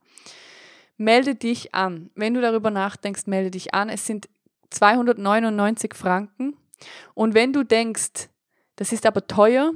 Melde 0.96 1.34
dich 1.34 1.74
an. 1.74 2.10
Wenn 2.14 2.34
du 2.34 2.40
darüber 2.40 2.70
nachdenkst, 2.70 3.26
melde 3.26 3.50
dich 3.50 3.74
an. 3.74 3.88
Es 3.88 4.06
sind 4.06 4.28
299 4.70 5.94
Franken. 5.94 6.56
Und 7.14 7.34
wenn 7.34 7.52
du 7.52 7.64
denkst, 7.64 8.28
das 8.76 8.92
ist 8.92 9.06
aber 9.06 9.26
teuer, 9.26 9.72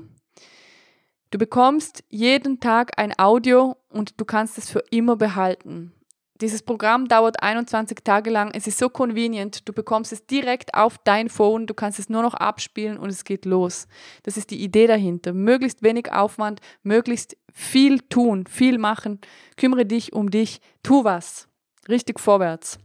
du 1.31 1.39
bekommst 1.39 2.05
jeden 2.09 2.61
Tag 2.61 2.99
ein 2.99 3.19
Audio 3.19 3.77
und 3.89 4.21
du 4.21 4.25
kannst 4.25 4.59
es 4.59 4.71
für 4.71 4.85
immer 4.91 5.17
behalten. 5.17 5.93
Dieses 6.41 6.63
Programm 6.63 7.07
dauert 7.07 7.43
21 7.43 7.99
Tage 8.03 8.31
lang. 8.31 8.51
Es 8.55 8.67
ist 8.67 8.79
so 8.79 8.89
convenient. 8.89 9.69
Du 9.69 9.75
bekommst 9.75 10.11
es 10.11 10.27
direkt 10.27 10.73
auf 10.75 10.97
dein 11.05 11.29
Phone. 11.29 11.67
Du 11.67 11.75
kannst 11.75 11.99
es 11.99 12.09
nur 12.09 12.23
noch 12.23 12.33
abspielen 12.33 12.97
und 12.97 13.11
es 13.11 13.25
geht 13.25 13.45
los. 13.45 13.87
Das 14.23 14.39
ist 14.39 14.51
die 14.51 14.63
Idee 14.63 14.87
dahinter. 14.87 15.35
Möglichst 15.35 15.83
wenig 15.83 16.13
Aufwand, 16.13 16.61
möglichst 16.83 17.37
viel 17.53 18.01
tun, 18.01 18.47
viel 18.47 18.79
machen. 18.79 19.21
Kümmere 19.59 19.85
dich 19.85 20.15
um 20.15 20.31
dich. 20.31 20.61
Tu 20.83 21.05
was. 21.05 21.47
Richtig 21.89 22.19
vorwärts. 22.19 22.79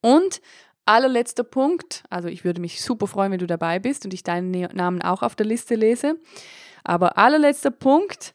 Und 0.00 0.40
allerletzter 0.86 1.44
Punkt. 1.44 2.04
Also 2.08 2.28
ich 2.28 2.42
würde 2.42 2.62
mich 2.62 2.80
super 2.80 3.06
freuen, 3.06 3.32
wenn 3.32 3.38
du 3.38 3.46
dabei 3.46 3.80
bist 3.80 4.06
und 4.06 4.14
ich 4.14 4.22
deinen 4.22 4.50
Namen 4.50 5.02
auch 5.02 5.22
auf 5.22 5.34
der 5.34 5.46
Liste 5.46 5.74
lese. 5.74 6.16
Aber 6.84 7.18
allerletzter 7.18 7.70
Punkt 7.70 8.34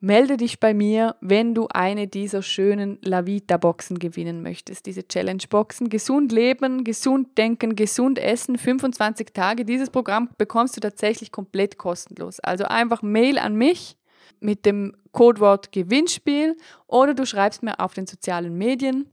Melde 0.00 0.36
dich 0.36 0.60
bei 0.60 0.74
mir, 0.74 1.16
wenn 1.22 1.54
du 1.54 1.68
eine 1.68 2.06
dieser 2.06 2.42
schönen 2.42 2.98
Lavita-Boxen 3.02 3.98
gewinnen 3.98 4.42
möchtest. 4.42 4.84
Diese 4.84 5.08
Challenge-Boxen. 5.08 5.88
Gesund 5.88 6.32
leben, 6.32 6.84
gesund 6.84 7.38
denken, 7.38 7.76
gesund 7.76 8.18
essen, 8.18 8.58
25 8.58 9.32
Tage. 9.32 9.64
Dieses 9.64 9.88
Programm 9.88 10.28
bekommst 10.36 10.76
du 10.76 10.80
tatsächlich 10.80 11.32
komplett 11.32 11.78
kostenlos. 11.78 12.40
Also 12.40 12.64
einfach 12.64 13.00
Mail 13.00 13.38
an 13.38 13.56
mich 13.56 13.96
mit 14.38 14.66
dem 14.66 14.94
Codewort 15.12 15.72
Gewinnspiel 15.72 16.56
oder 16.86 17.14
du 17.14 17.24
schreibst 17.24 17.62
mir 17.62 17.80
auf 17.80 17.94
den 17.94 18.06
sozialen 18.06 18.58
Medien. 18.58 19.10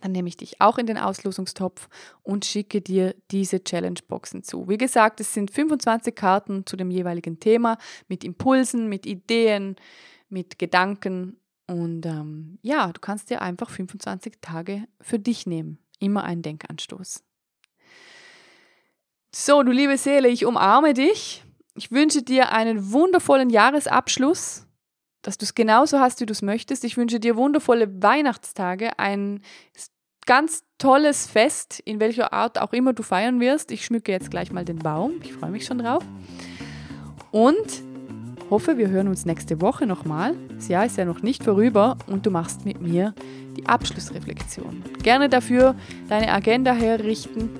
Dann 0.00 0.12
nehme 0.12 0.28
ich 0.28 0.36
dich 0.36 0.60
auch 0.60 0.78
in 0.78 0.86
den 0.86 0.98
Auslosungstopf 0.98 1.88
und 2.22 2.44
schicke 2.44 2.80
dir 2.80 3.14
diese 3.30 3.62
Challenge-Boxen 3.62 4.42
zu. 4.42 4.68
Wie 4.68 4.78
gesagt, 4.78 5.20
es 5.20 5.34
sind 5.34 5.50
25 5.50 6.14
Karten 6.14 6.66
zu 6.66 6.76
dem 6.76 6.90
jeweiligen 6.90 7.40
Thema 7.40 7.78
mit 8.08 8.24
Impulsen, 8.24 8.88
mit 8.88 9.06
Ideen, 9.06 9.76
mit 10.28 10.58
Gedanken 10.58 11.36
und 11.66 12.06
ähm, 12.06 12.58
ja, 12.62 12.92
du 12.92 13.00
kannst 13.00 13.30
dir 13.30 13.42
einfach 13.42 13.70
25 13.70 14.34
Tage 14.40 14.86
für 15.00 15.18
dich 15.18 15.46
nehmen. 15.46 15.78
Immer 15.98 16.24
ein 16.24 16.42
Denkanstoß. 16.42 17.24
So, 19.34 19.62
du 19.62 19.72
liebe 19.72 19.98
Seele, 19.98 20.28
ich 20.28 20.46
umarme 20.46 20.94
dich. 20.94 21.42
Ich 21.74 21.90
wünsche 21.90 22.22
dir 22.22 22.52
einen 22.52 22.92
wundervollen 22.92 23.50
Jahresabschluss, 23.50 24.65
dass 25.26 25.38
du 25.38 25.44
es 25.44 25.54
genauso 25.54 25.98
hast, 25.98 26.20
wie 26.20 26.26
du 26.26 26.32
es 26.32 26.40
möchtest. 26.40 26.84
Ich 26.84 26.96
wünsche 26.96 27.18
dir 27.18 27.34
wundervolle 27.34 28.00
Weihnachtstage, 28.00 28.96
ein 28.96 29.40
ganz 30.24 30.62
tolles 30.78 31.26
Fest, 31.26 31.80
in 31.84 31.98
welcher 31.98 32.32
Art 32.32 32.60
auch 32.60 32.72
immer 32.72 32.92
du 32.92 33.02
feiern 33.02 33.40
wirst. 33.40 33.72
Ich 33.72 33.84
schmücke 33.84 34.12
jetzt 34.12 34.30
gleich 34.30 34.52
mal 34.52 34.64
den 34.64 34.78
Baum. 34.78 35.14
Ich 35.24 35.32
freue 35.32 35.50
mich 35.50 35.64
schon 35.64 35.78
drauf. 35.78 36.04
Und 37.32 37.82
hoffe, 38.50 38.78
wir 38.78 38.88
hören 38.88 39.08
uns 39.08 39.24
nächste 39.24 39.60
Woche 39.60 39.84
nochmal. 39.84 40.36
Das 40.54 40.68
Jahr 40.68 40.86
ist 40.86 40.96
ja 40.96 41.04
noch 41.04 41.22
nicht 41.22 41.42
vorüber 41.42 41.98
und 42.06 42.24
du 42.24 42.30
machst 42.30 42.64
mit 42.64 42.80
mir 42.80 43.12
die 43.56 43.66
Abschlussreflexion. 43.66 44.84
Gerne 45.02 45.28
dafür 45.28 45.74
deine 46.08 46.32
Agenda 46.32 46.72
herrichten, 46.72 47.50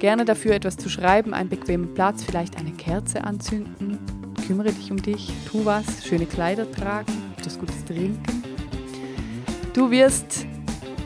gerne 0.00 0.24
dafür 0.24 0.54
etwas 0.54 0.76
zu 0.76 0.88
schreiben, 0.88 1.32
einen 1.32 1.48
bequemen 1.48 1.94
Platz, 1.94 2.24
vielleicht 2.24 2.56
eine 2.56 2.72
Kerze 2.72 3.22
anzünden. 3.22 4.13
Kümmere 4.46 4.72
dich 4.72 4.90
um 4.90 5.00
dich, 5.00 5.32
tu 5.50 5.64
was, 5.64 5.84
schöne 6.06 6.26
Kleider 6.26 6.70
tragen, 6.70 7.12
etwas 7.38 7.58
Gutes 7.58 7.84
trinken. 7.84 8.42
Du 9.72 9.90
wirst 9.90 10.46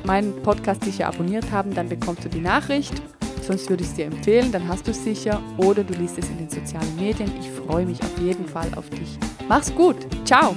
meinen 0.05 0.43
Podcast 0.43 0.85
sicher 0.85 1.07
abonniert 1.07 1.51
haben, 1.51 1.75
dann 1.75 1.89
bekommst 1.89 2.25
du 2.25 2.29
die 2.29 2.41
Nachricht. 2.41 2.95
Sonst 3.47 3.71
würde 3.71 3.83
ich 3.83 3.91
es 3.91 3.95
dir 3.95 4.07
empfehlen, 4.07 4.53
dann 4.53 4.69
hast 4.69 4.87
du 4.87 4.91
es 4.91 5.03
sicher 5.03 5.41
oder 5.57 5.83
du 5.85 5.95
liest 5.95 6.19
es 6.19 6.29
in 6.29 6.39
den 6.39 6.51
sozialen 6.51 6.97
Medien. 6.97 7.33
Ich 7.41 7.49
freue 7.51 7.87
mich 7.87 8.01
auf 8.03 8.19
jeden 8.21 8.47
Fall 8.47 8.71
auf 8.75 8.91
dich. 8.91 9.19
Mach's 9.49 9.75
gut. 9.75 9.97
Ciao. 10.25 10.55